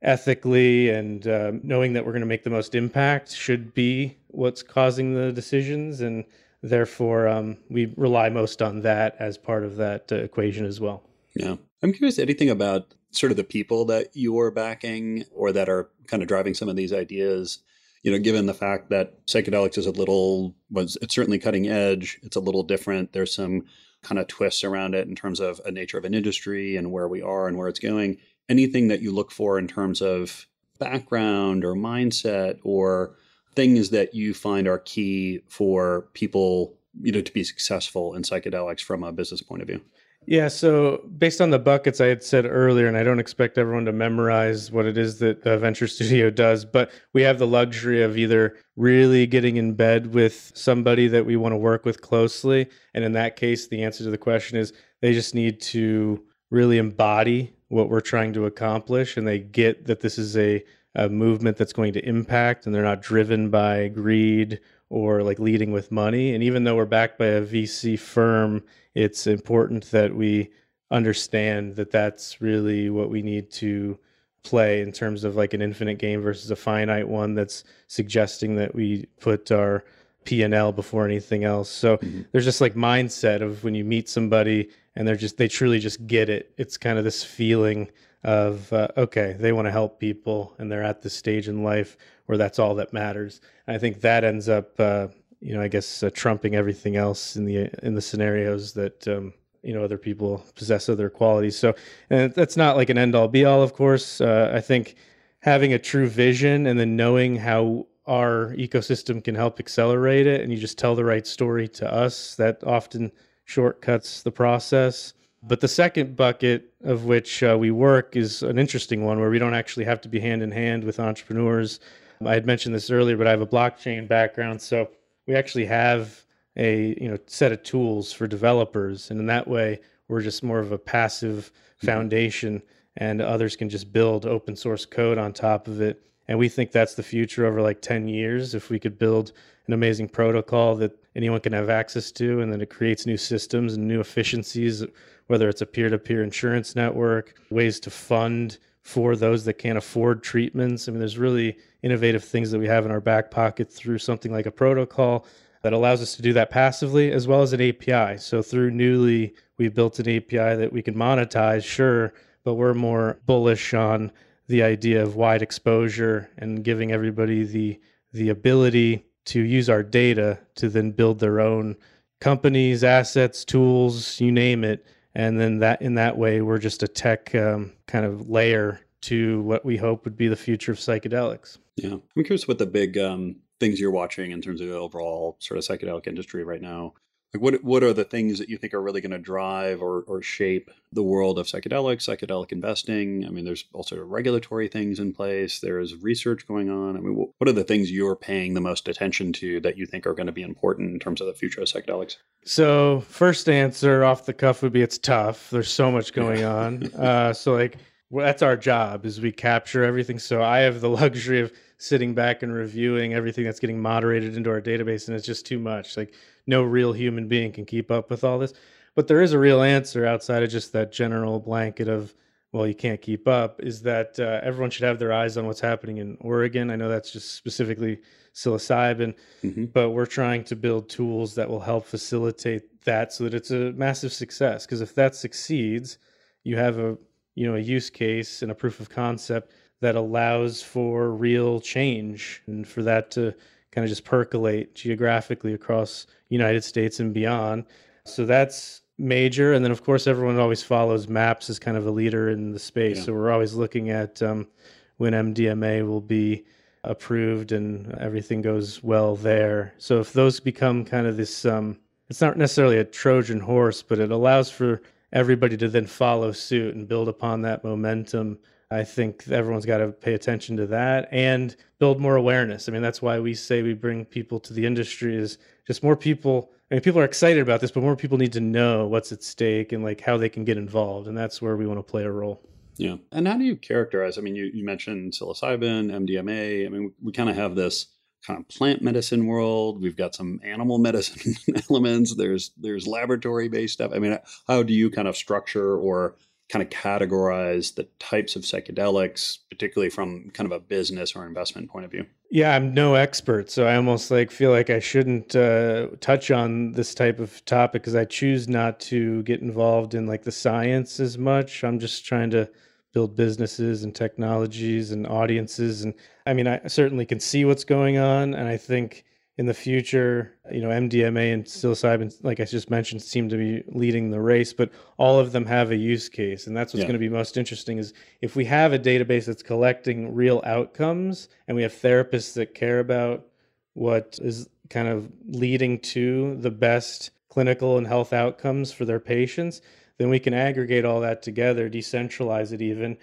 ethically 0.07 0.89
and 0.89 1.27
uh, 1.27 1.53
knowing 1.63 1.93
that 1.93 2.07
we're 2.07 2.13
going 2.13 2.21
to 2.21 2.27
make 2.27 2.45
the 2.45 2.51
most 2.51 2.75
impact 2.75 3.35
should 3.35 3.75
be 3.75 4.17
what's 4.29 4.63
causing 4.63 5.15
the 5.15 5.33
decisions. 5.33 6.01
And 6.01 6.25
therefore, 6.63 7.29
um, 7.29 7.59
we 7.69 7.93
rely 7.97 8.31
most 8.31 8.63
on 8.63 8.81
that 8.83 9.17
as 9.19 9.37
part 9.37 9.65
of 9.65 9.77
that 9.77 10.11
uh, 10.11 10.17
equation 10.17 10.65
as 10.65 10.81
well. 10.81 11.03
Yeah. 11.35 11.57
I'm 11.83 11.93
curious 11.93 12.19
anything 12.19 12.49
about 12.49 12.95
sort 13.11 13.33
of 13.33 13.37
the 13.37 13.45
people 13.45 13.85
that 13.87 14.09
you're 14.15 14.51
backing 14.51 15.25
or 15.35 15.53
that 15.53 15.69
are 15.69 15.91
kind 16.07 16.23
of 16.23 16.29
driving 16.29 16.55
some 16.55 16.69
of 16.69 16.77
these 16.77 16.93
ideas 16.93 17.61
you 18.03 18.13
know 18.13 18.19
given 18.19 18.47
the 18.47 18.55
fact 18.55 18.91
that 18.91 19.27
psychedelics 19.27 19.79
is 19.79 19.87
a 19.87 19.91
little 19.91 20.55
was 20.71 20.97
it's 21.03 21.15
certainly 21.15 21.39
cutting 21.39 21.67
edge 21.67 22.19
it's 22.23 22.37
a 22.37 22.41
little 22.41 22.63
different 22.63 23.13
there's 23.13 23.35
some 23.35 23.65
kind 24.03 24.19
of 24.19 24.27
twists 24.29 24.63
around 24.63 24.95
it 24.95 25.09
in 25.09 25.15
terms 25.17 25.41
of 25.41 25.61
a 25.65 25.73
nature 25.73 25.99
of 25.99 26.05
an 26.05 26.15
industry 26.15 26.77
and 26.77 26.93
where 26.93 27.09
we 27.09 27.23
are 27.23 27.49
and 27.49 27.57
where 27.57 27.69
it's 27.69 27.81
going 27.81 28.19
anything 28.49 28.89
that 28.89 29.01
you 29.01 29.13
look 29.13 29.31
for 29.31 29.59
in 29.59 29.67
terms 29.67 30.01
of 30.01 30.47
background 30.79 31.65
or 31.65 31.75
mindset 31.75 32.59
or 32.63 33.17
things 33.55 33.91
that 33.91 34.15
you 34.15 34.35
find 34.35 34.69
are 34.69 34.79
key 34.79 35.41
for 35.49 36.09
people 36.13 36.77
you 37.01 37.13
know 37.13 37.23
to 37.23 37.33
be 37.33 37.45
successful 37.45 38.15
in 38.15 38.23
psychedelics 38.23 38.81
from 38.81 39.03
a 39.03 39.13
business 39.13 39.43
point 39.43 39.63
of 39.63 39.69
view 39.69 39.81
yeah, 40.29 40.49
so 40.49 41.03
based 41.19 41.41
on 41.41 41.51
the 41.51 41.59
buckets 41.59 42.01
I 42.01 42.07
had 42.07 42.23
said 42.23 42.47
earlier, 42.47 42.89
and 42.89 42.97
I 42.97 43.05
don't 43.05 43.21
expect 43.21 43.59
everyone 43.59 43.85
to 43.85 43.93
memorize 43.93 44.73
what 44.73 44.85
it 44.85 44.99
is 44.99 45.21
that 45.21 45.45
Venture 45.45 45.87
Studio 45.87 46.31
does, 46.31 46.65
but 46.65 46.91
we 47.13 47.23
have 47.23 47.39
the 47.39 47.47
luxury 47.47 48.03
of 48.03 48.19
either 48.19 48.57
really 48.75 49.27
getting 49.29 49.57
in 49.57 49.75
bed 49.75 50.15
with 50.15 50.51
somebody 50.55 51.07
that 51.09 51.27
we 51.27 51.37
want 51.37 51.53
to 51.53 51.57
work 51.57 51.85
with 51.85 52.01
closely. 52.01 52.69
And 52.93 53.05
in 53.05 53.13
that 53.13 53.37
case, 53.37 53.69
the 53.69 53.85
answer 53.85 54.03
to 54.03 54.11
the 54.11 54.19
question 54.19 54.59
is 54.59 54.73
they 55.01 55.13
just 55.13 55.33
need 55.33 55.61
to 55.61 56.25
really 56.51 56.79
embody 56.79 57.56
what 57.69 57.89
we're 57.89 58.01
trying 58.01 58.33
to 58.33 58.47
accomplish 58.47 59.17
and 59.17 59.27
they 59.27 59.39
get 59.39 59.87
that 59.87 60.01
this 60.01 60.19
is 60.19 60.37
a, 60.37 60.65
a 60.95 61.09
movement 61.09 61.57
that's 61.57 61.73
going 61.73 61.93
to 61.93 62.09
impact 62.09 62.67
and 62.67 62.75
they're 62.75 62.83
not 62.83 63.03
driven 63.03 63.51
by 63.51 63.89
greed 63.89 64.61
or 64.89 65.23
like 65.23 65.39
leading 65.39 65.73
with 65.73 65.91
money. 65.91 66.35
And 66.35 66.43
even 66.43 66.65
though 66.65 66.77
we're 66.77 66.85
backed 66.85 67.19
by 67.19 67.27
a 67.27 67.43
VC 67.43 67.99
firm, 67.99 68.63
it's 68.95 69.27
important 69.27 69.91
that 69.91 70.15
we 70.15 70.51
understand 70.91 71.75
that 71.77 71.91
that's 71.91 72.41
really 72.41 72.89
what 72.91 73.11
we 73.11 73.23
need 73.23 73.51
to 73.51 73.99
play 74.45 74.81
in 74.81 74.93
terms 74.93 75.25
of 75.25 75.35
like 75.35 75.55
an 75.55 75.61
infinite 75.61 75.99
game 75.99 76.23
versus 76.23 76.51
a 76.53 76.57
finite 76.57 77.09
one 77.09 77.35
that's 77.35 77.65
suggesting 77.89 78.55
that 78.55 78.75
we 78.75 79.07
put 79.21 79.51
our 79.51 79.85
P&L 80.25 80.73
before 80.73 81.05
anything 81.05 81.45
else. 81.45 81.69
So 81.69 81.97
mm-hmm. 81.97 82.23
there's 82.31 82.45
just 82.45 82.61
like 82.61 82.75
mindset 82.75 83.43
of 83.43 83.65
when 83.65 83.75
you 83.75 83.85
meet 83.85 84.09
somebody 84.09 84.71
and 84.97 85.07
they're 85.07 85.17
just 85.17 85.37
they 85.37 85.49
truly 85.49 85.79
just 85.79 86.07
get 86.07 86.29
it. 86.29 86.53
It's 86.57 86.77
kind 86.77 86.99
of 86.99 87.05
this 87.05 87.23
feeling 87.23 87.91
of 88.25 88.73
uh, 88.73 88.89
okay, 88.97 89.37
they 89.39 89.53
want 89.53 89.67
to 89.67 89.73
help 89.73 90.01
people 90.01 90.55
and 90.59 90.73
they're 90.73 90.83
at 90.83 91.03
this 91.03 91.15
stage 91.15 91.49
in 91.49 91.63
life 91.63 91.97
where 92.27 92.39
that's 92.39 92.59
all 92.59 92.75
that 92.77 92.93
matters. 92.93 93.41
And 93.67 93.77
I 93.77 93.79
think 93.79 94.01
that 94.01 94.25
ends 94.25 94.49
up, 94.49 94.79
uh, 94.81 95.09
you 95.41 95.55
know, 95.55 95.63
I 95.63 95.69
guess 95.69 96.03
uh, 96.03 96.11
trumping 96.13 96.57
everything 96.57 96.97
else 96.97 97.37
in 97.37 97.45
the 97.45 97.71
in 97.85 97.95
the 97.95 98.03
scenarios 98.03 98.73
that 98.73 99.07
um, 99.07 99.35
you 99.63 99.75
know 99.75 99.85
other 99.85 99.99
people 99.99 100.45
possess 100.55 100.89
other 100.89 101.11
qualities. 101.11 101.59
So, 101.59 101.75
and 102.11 102.33
that's 102.33 102.57
not 102.57 102.77
like 102.77 102.91
an 102.91 102.99
end 102.99 103.15
all 103.15 103.29
be 103.29 103.45
all, 103.45 103.63
of 103.63 103.75
course. 103.75 104.21
Uh, 104.21 104.51
I 104.55 104.61
think 104.61 104.97
having 105.41 105.73
a 105.73 105.79
true 105.79 106.09
vision 106.09 106.67
and 106.67 106.81
then 106.81 106.97
knowing 106.97 107.37
how 107.37 107.87
our 108.07 108.55
ecosystem 108.57 109.23
can 109.23 109.35
help 109.35 109.61
accelerate 109.61 110.27
it, 110.27 110.41
and 110.41 110.53
you 110.53 110.59
just 110.59 110.79
tell 110.79 110.95
the 110.95 111.05
right 111.05 111.27
story 111.27 111.69
to 111.69 111.93
us, 111.93 112.37
that 112.37 112.63
often 112.65 113.13
shortcuts 113.47 114.23
the 114.23 114.31
process. 114.31 115.15
But 115.43 115.61
the 115.61 115.69
second 115.69 116.17
bucket 116.17 116.75
of 116.85 117.05
which 117.05 117.43
uh, 117.43 117.57
we 117.59 117.71
work 117.71 118.17
is 118.17 118.43
an 118.43 118.59
interesting 118.59 119.05
one 119.05 119.19
where 119.19 119.31
we 119.31 119.39
don't 119.39 119.55
actually 119.55 119.87
have 119.87 120.01
to 120.03 120.09
be 120.09 120.21
hand 120.21 120.43
in 120.43 120.51
hand 120.51 120.85
with 120.85 121.01
entrepreneurs 121.01 121.81
I 122.25 122.35
had 122.35 122.47
mentioned 122.47 122.75
this 122.75 122.91
earlier, 122.91 123.17
but 123.17 123.27
I 123.27 123.31
have 123.31 123.41
a 123.41 123.47
blockchain 123.47 124.09
background, 124.09 124.61
so 124.63 124.91
we 125.27 125.35
actually 125.35 125.67
have 125.67 126.25
a 126.57 126.97
you 127.01 127.09
know 127.09 127.19
set 127.27 127.53
of 127.53 127.63
tools 127.63 128.13
for 128.13 128.27
developers, 128.27 129.11
and 129.11 129.21
in 129.21 129.27
that 129.27 129.47
way, 129.47 129.81
we're 130.09 130.23
just 130.23 130.43
more 130.43 130.61
of 130.61 130.73
a 130.73 130.79
passive 130.79 131.51
foundation, 131.79 132.63
and 132.97 133.21
others 133.21 133.57
can 133.57 133.69
just 133.69 133.93
build 133.93 134.25
open 134.25 134.57
source 134.57 134.87
code 134.87 135.19
on 135.19 135.33
top 135.33 135.69
of 135.69 135.81
it. 135.81 136.03
And 136.29 136.39
we 136.39 136.49
think 136.49 136.73
that's 136.73 136.95
the 136.95 137.03
future 137.03 137.47
over 137.47 137.61
like 137.61 137.81
10 137.83 138.09
years. 138.09 138.55
If 138.55 138.69
we 138.71 138.81
could 138.81 138.99
build 138.99 139.33
an 139.67 139.75
amazing 139.75 140.09
protocol 140.09 140.75
that 140.77 140.93
anyone 141.17 141.41
can 141.41 141.53
have 141.53 141.71
access 141.71 142.13
to, 142.13 142.41
and 142.41 142.53
then 142.53 142.61
it 142.61 142.71
creates 142.71 143.07
new 143.07 143.17
systems 143.17 143.75
and 143.75 143.89
new 143.89 144.01
efficiencies, 144.01 144.85
whether 145.27 145.49
it's 145.49 145.63
a 145.63 145.67
peer 145.67 145.89
to 145.89 145.99
peer 145.99 146.23
insurance 146.23 146.77
network, 146.77 147.35
ways 147.51 147.81
to 147.81 147.91
fund 147.91 148.59
for 148.83 149.17
those 149.17 149.45
that 149.47 149.55
can't 149.55 149.79
afford 149.79 150.23
treatments. 150.23 150.87
I 150.87 150.93
mean, 150.93 151.01
there's 151.01 151.19
really 151.19 151.57
innovative 151.83 152.23
things 152.23 152.51
that 152.51 152.59
we 152.59 152.69
have 152.69 152.85
in 152.85 152.93
our 152.93 153.01
back 153.01 153.31
pocket 153.31 153.73
through 153.73 153.99
something 153.99 154.31
like 154.31 154.47
a 154.47 154.51
protocol 154.53 155.27
that 155.63 155.73
allows 155.73 156.01
us 156.01 156.15
to 156.15 156.23
do 156.23 156.33
that 156.35 156.51
passively 156.51 157.11
as 157.11 157.27
well 157.27 157.43
as 157.43 157.53
an 157.53 157.61
API. 157.61 158.19
So 158.19 158.43
through 158.43 158.71
Newly, 158.71 159.35
we 159.59 159.69
built 159.69 159.99
an 159.99 160.09
API 160.09 160.55
that 160.55 160.73
we 160.73 160.83
can 160.83 160.95
monetize, 160.95 161.65
sure, 161.65 162.13
but 162.45 162.55
we're 162.55 162.75
more 162.75 163.19
bullish 163.27 163.75
on 163.75 164.13
the 164.47 164.63
idea 164.63 165.03
of 165.03 165.17
wide 165.17 165.43
exposure 165.43 166.31
and 166.39 166.63
giving 166.63 166.93
everybody 166.93 167.43
the 167.43 167.81
the 168.13 168.29
ability 168.29 169.05
to 169.27 169.41
use 169.41 169.69
our 169.69 169.83
data 169.83 170.39
to 170.57 170.69
then 170.69 170.91
build 170.91 171.19
their 171.19 171.41
own 171.41 171.77
companies, 172.21 172.83
assets, 172.83 173.45
tools, 173.45 174.21
you 174.21 174.33
name 174.33 174.65
it, 174.65 174.87
and 175.15 175.39
then 175.41 175.59
that 175.59 175.83
in 175.83 175.95
that 175.95 176.17
way 176.17 176.41
we're 176.41 176.59
just 176.59 176.83
a 176.83 176.89
tech 176.89 177.35
um, 177.35 177.73
kind 177.87 178.05
of 178.05 178.29
layer 178.29 178.81
to 179.03 179.43
what 179.43 179.65
we 179.65 179.77
hope 179.77 180.05
would 180.05 180.17
be 180.17 180.29
the 180.29 180.37
future 180.37 180.73
of 180.73 180.79
psychedelics. 180.79 181.59
Yeah, 181.77 181.95
I'm 182.17 182.25
curious 182.25 182.49
what 182.49 182.59
the 182.59 182.67
big 182.67 182.99
um, 182.99 183.37
things 183.61 183.79
you're 183.79 183.91
watching 183.91 184.31
in 184.31 184.41
terms 184.41 184.61
of 184.61 184.69
the 184.69 184.77
overall 184.77 185.37
sort 185.39 185.59
of 185.59 185.65
psychedelic 185.65 186.07
industry 186.07 186.45
right 186.45 186.63
now. 186.63 186.95
Like 187.37 187.43
what 187.43 187.63
what 187.63 187.83
are 187.83 187.93
the 187.93 188.05
things 188.05 188.39
that 188.39 188.49
you 188.49 188.57
think 188.57 188.73
are 188.73 188.81
really 188.81 189.03
going 189.03 189.11
to 189.13 189.19
drive 189.19 189.83
or, 189.83 190.01
or 190.07 190.23
shape 190.23 190.71
the 190.91 191.03
world 191.03 191.39
of 191.39 191.47
psychedelics, 191.47 192.09
psychedelic 192.09 192.51
investing? 192.51 193.27
I 193.27 193.29
mean, 193.29 193.45
there's 193.45 193.67
also 193.75 194.03
regulatory 194.03 194.69
things 194.69 194.99
in 194.99 195.13
place. 195.13 195.61
There's 195.61 195.95
research 195.97 196.49
going 196.49 196.71
on. 196.71 196.97
I 196.97 197.01
mean, 197.01 197.15
what 197.15 197.49
are 197.49 197.53
the 197.53 197.63
things 197.63 197.93
you're 197.93 198.17
paying 198.17 198.55
the 198.55 198.63
most 198.63 198.89
attention 198.89 199.35
to 199.35 199.61
that 199.61 199.77
you 199.77 199.85
think 199.85 200.07
are 200.07 200.15
going 200.15 200.29
to 200.29 200.33
be 200.33 200.43
important 200.43 200.95
in 200.95 200.99
terms 200.99 201.21
of 201.21 201.27
the 201.27 201.35
future 201.35 201.61
of 201.61 201.69
psychedelics? 201.69 202.17
So, 202.47 203.01
first 203.01 203.51
answer 203.51 204.03
off 204.03 204.25
the 204.25 204.33
cuff 204.33 204.63
would 204.63 204.73
be 204.73 204.81
it's 204.81 204.97
tough. 204.97 205.51
There's 205.51 205.71
so 205.71 205.91
much 205.91 206.15
going 206.15 206.43
on. 206.43 206.91
Uh, 206.97 207.33
so, 207.33 207.53
like, 207.53 207.77
well, 208.11 208.25
that's 208.25 208.43
our 208.43 208.57
job 208.57 209.05
is 209.05 209.21
we 209.21 209.33
capture 209.33 209.85
everything. 209.85 210.19
So 210.19 210.43
I 210.43 210.61
have 210.61 210.81
the 210.81 210.89
luxury 211.03 211.41
of 211.41 211.53
sitting 211.79 212.15
back 212.15 212.43
and 212.43 212.53
reviewing 212.53 213.15
everything 213.15 213.45
that's 213.45 213.61
getting 213.61 213.81
moderated 213.81 214.37
into 214.37 214.51
our 214.51 214.61
database, 214.61 215.09
and 215.09 215.17
it's 215.17 215.27
just 215.27 215.47
too 215.47 215.59
much. 215.59 215.97
Like 215.97 216.15
no 216.47 216.63
real 216.63 216.93
human 216.93 217.29
being 217.29 217.53
can 217.53 217.65
keep 217.65 217.91
up 217.91 218.11
with 218.11 218.25
all 218.25 218.39
this. 218.39 218.55
But 218.95 219.09
there 219.09 219.21
is 219.21 219.33
a 219.33 219.39
real 219.39 219.63
answer 219.63 220.07
outside 220.07 220.43
of 220.43 220.51
just 220.51 220.73
that 220.73 220.93
general 220.93 221.39
blanket 221.41 221.89
of 221.89 222.15
well, 222.53 222.67
you 222.67 222.75
can't 222.75 223.03
keep 223.03 223.29
up. 223.29 223.61
Is 223.63 223.83
that 223.83 224.19
uh, 224.19 224.41
everyone 224.43 224.71
should 224.71 224.85
have 224.85 224.99
their 224.99 225.13
eyes 225.13 225.37
on 225.37 225.47
what's 225.47 225.61
happening 225.61 225.99
in 225.99 226.17
Oregon? 226.21 226.71
I 226.71 226.77
know 226.77 226.89
that's 226.89 227.13
just 227.13 227.35
specifically 227.35 227.99
psilocybin, 228.35 229.15
mm-hmm. 229.43 229.65
but 229.67 229.91
we're 229.91 230.07
trying 230.07 230.43
to 230.45 230.57
build 230.57 230.89
tools 230.89 231.35
that 231.35 231.51
will 231.51 231.61
help 231.61 231.85
facilitate 231.85 232.83
that 232.85 233.13
so 233.13 233.25
that 233.25 233.35
it's 233.35 233.51
a 233.51 233.73
massive 233.73 234.13
success. 234.13 234.65
Because 234.65 234.81
if 234.81 234.95
that 234.95 235.15
succeeds, 235.15 235.99
you 236.45 236.57
have 236.57 236.79
a 236.79 236.97
you 237.35 237.47
know 237.47 237.57
a 237.57 237.61
use 237.61 237.91
case 237.91 238.41
and 238.43 238.51
a 238.51 238.55
proof 238.55 238.81
of 238.81 238.89
concept 238.89 239.53
that 239.81 239.97
allows 239.97 240.63
for 240.63 241.11
real 241.11 241.61
change 241.61 242.43
and 242.47 242.67
for 242.67 242.83
that 242.83 243.11
to 243.13 243.35
kind 243.73 243.85
of 243.85 243.89
just 243.89 244.05
percolate 244.05 244.75
geographically 244.75 245.53
across 245.53 246.07
United 246.29 246.65
States 246.65 246.99
and 246.99 247.13
beyond. 247.13 247.65
So 248.05 248.25
that's 248.25 248.83
major. 248.99 249.53
And 249.53 249.65
then, 249.65 249.73
of 249.73 249.85
course, 249.85 250.07
everyone 250.07 250.39
always 250.39 250.63
follows 250.63 251.09
MAPS 251.09 251.51
as 251.51 251.59
kind 251.59 251.77
of 251.77 251.87
a 251.87 251.91
leader 251.91 252.31
in 252.31 252.53
the 252.53 252.59
space. 252.59 252.99
Yeah. 252.99 253.05
So 253.05 253.13
we're 253.13 253.31
always 253.31 253.55
looking 253.55 253.91
at 253.91 254.23
um, 254.23 254.49
when 254.97 255.13
MDMA 255.13 255.87
will 255.87 256.01
be 256.01 256.45
approved 256.85 257.53
and 257.53 257.93
everything 257.99 258.41
goes 258.41 258.83
well 258.83 259.17
there. 259.17 259.75
So 259.79 260.01
if 260.01 260.13
those 260.13 260.41
become 260.41 260.85
kind 260.85 261.07
of 261.07 261.17
this, 261.17 261.45
um, 261.45 261.79
it's 262.09 262.21
not 262.21 262.39
necessarily 262.39 262.79
a 262.79 262.85
Trojan 262.85 263.41
horse, 263.41 263.83
but 263.83 263.99
it 263.99 264.11
allows 264.11 264.51
for 264.51 264.81
everybody 265.13 265.57
to 265.57 265.69
then 265.69 265.87
follow 265.87 266.33
suit 266.33 266.75
and 266.75 266.89
build 266.89 267.09
upon 267.09 267.43
that 267.43 267.65
momentum. 267.65 268.39
I 268.71 268.83
think 268.83 269.29
everyone's 269.29 269.67
got 269.67 269.79
to 269.79 269.89
pay 269.89 270.15
attention 270.15 270.57
to 270.57 270.67
that 270.67 271.09
and 271.13 271.55
build 271.79 272.01
more 272.01 272.17
awareness. 272.17 272.69
I 272.69 272.73
mean, 272.73 272.83
that's 272.83 273.01
why 273.01 273.21
we 273.21 273.33
say 273.35 273.63
we 273.63 273.75
bring 273.75 274.05
people 274.05 274.41
to 274.41 274.53
the 274.53 274.67
industry 274.67 275.15
is 275.17 275.39
just 275.67 275.83
more 275.85 275.97
people. 275.97 276.51
I 276.71 276.75
mean, 276.75 276.83
people 276.83 277.01
are 277.01 277.05
excited 277.05 277.41
about 277.41 277.61
this, 277.61 277.71
but 277.71 277.83
more 277.83 277.95
people 277.95 278.19
need 278.19 278.33
to 278.33 278.41
know 278.41 278.89
what's 278.89 279.13
at 279.13 279.23
stake 279.23 279.71
and 279.71 279.85
like 279.85 280.01
how 280.01 280.17
they 280.17 280.29
can 280.29 280.45
get 280.45 280.57
involved. 280.57 281.07
And 281.07 281.17
that's 281.17 281.41
where 281.41 281.57
we 281.57 281.67
want 281.67 281.79
to 281.79 281.83
play 281.85 282.03
a 282.03 282.11
role. 282.11 282.43
Yeah. 282.77 282.97
And 283.13 283.29
how 283.29 283.39
do 283.39 283.45
you 283.45 283.57
characterize? 283.57 284.19
I 284.19 284.21
mean, 284.21 284.35
you, 284.35 284.51
you 284.53 284.65
mentioned 284.65 285.13
psilocybin, 285.13 285.91
MDMA. 285.93 286.67
I 286.67 286.69
mean, 286.69 286.85
we, 286.85 286.91
we 287.05 287.13
kind 287.13 287.31
of 287.31 287.37
have 287.37 287.55
this 287.55 287.87
kind 288.27 288.41
of 288.41 288.49
plant 288.49 288.83
medicine 288.83 289.27
world. 289.27 289.81
We've 289.81 289.97
got 289.97 290.15
some 290.15 290.41
animal 290.43 290.79
medicine 290.81 291.35
elements. 291.71 292.15
There's 292.15 292.51
there's 292.59 292.87
laboratory 292.87 293.49
based 293.49 293.75
stuff. 293.75 293.93
I 293.95 293.99
mean, 293.99 294.19
how 294.49 294.63
do 294.63 294.73
you 294.73 294.91
kind 294.91 295.09
of 295.09 295.17
structure 295.17 295.77
or 295.77 296.17
kind 296.49 296.63
of 296.63 296.71
categorize 296.71 297.75
the 297.75 297.85
types 297.99 298.37
of 298.37 298.43
psychedelics, 298.43 299.39
particularly 299.51 299.91
from 299.91 300.31
kind 300.31 300.51
of 300.51 300.57
a 300.57 300.61
business 300.61 301.17
or 301.17 301.27
investment 301.27 301.69
point 301.69 301.85
of 301.85 301.91
view? 301.91 302.07
Yeah, 302.31 302.55
I'm 302.55 302.75
no 302.75 302.95
expert, 302.95 303.51
so 303.51 303.67
I 303.67 303.77
almost 303.77 304.11
like 304.11 304.31
feel 304.31 304.51
like 304.51 304.71
I 304.71 304.81
shouldn't 304.81 305.35
uh, 305.35 305.89
touch 306.01 306.31
on 306.31 306.73
this 306.73 306.95
type 306.95 307.21
of 307.21 307.45
topic 307.45 307.83
because 307.83 307.95
I 307.95 308.05
choose 308.05 308.49
not 308.49 308.81
to 308.81 309.23
get 309.25 309.41
involved 309.41 309.95
in 309.95 310.07
like 310.07 310.23
the 310.23 310.33
science 310.33 310.99
as 311.01 311.19
much. 311.19 311.63
I'm 311.63 311.79
just 311.79 312.05
trying 312.05 312.31
to 312.31 312.49
build 312.93 313.15
businesses 313.15 313.85
and 313.85 313.95
technologies 313.95 314.91
and 314.91 315.07
audiences. 315.07 315.83
And 315.83 315.95
I 316.27 316.33
mean, 316.33 316.47
I 316.47 316.67
certainly 316.67 317.07
can 317.07 317.21
see 317.21 317.45
what's 317.45 317.65
going 317.65 317.99
on. 317.99 318.35
And 318.35 318.49
I 318.49 318.57
think 318.57 319.05
in 319.39 319.45
the 319.45 319.55
future, 319.55 320.33
you 320.51 320.63
know, 320.63 320.69
MDMA 320.69 321.33
and 321.33 321.45
psilocybin, 321.45 322.15
like 322.23 322.41
I 322.41 322.45
just 322.45 322.71
mentioned, 322.71 323.03
seem 323.03 323.29
to 323.29 323.37
be 323.37 323.63
leading 323.69 324.11
the 324.11 324.21
race, 324.21 324.55
but 324.55 324.71
all 324.97 325.21
of 325.21 325.33
them 325.33 325.45
have 325.45 325.71
a 325.71 325.77
use 325.77 326.09
case. 326.09 326.47
And 326.47 326.57
that's 326.57 326.73
what's 326.73 326.81
yeah. 326.81 326.87
going 326.87 326.95
to 326.95 326.99
be 326.99 327.11
most 327.11 327.37
interesting 327.37 327.77
is 327.77 327.93
if 328.23 328.35
we 328.35 328.47
have 328.47 328.73
a 328.73 328.79
database 328.79 329.27
that's 329.27 329.43
collecting 329.43 330.15
real 330.15 330.41
outcomes 330.47 331.29
and 331.47 331.55
we 331.55 331.63
have 331.63 331.73
therapists 331.73 332.33
that 332.35 332.55
care 332.55 332.81
about 332.81 333.27
what 333.75 334.19
is 334.23 334.49
kind 334.71 334.89
of 334.89 335.13
leading 335.27 335.81
to 335.81 336.37
the 336.37 336.51
best 336.51 337.11
clinical 337.29 337.77
and 337.77 337.87
health 337.87 338.15
outcomes 338.15 338.73
for 338.73 338.87
their 338.87 339.01
patients, 339.01 339.61
then 339.99 340.09
we 340.09 340.19
can 340.19 340.33
aggregate 340.33 340.87
all 340.87 341.01
that 341.01 341.21
together, 341.21 341.69
decentralize 341.69 342.53
it 342.53 342.63
even, 342.63 342.97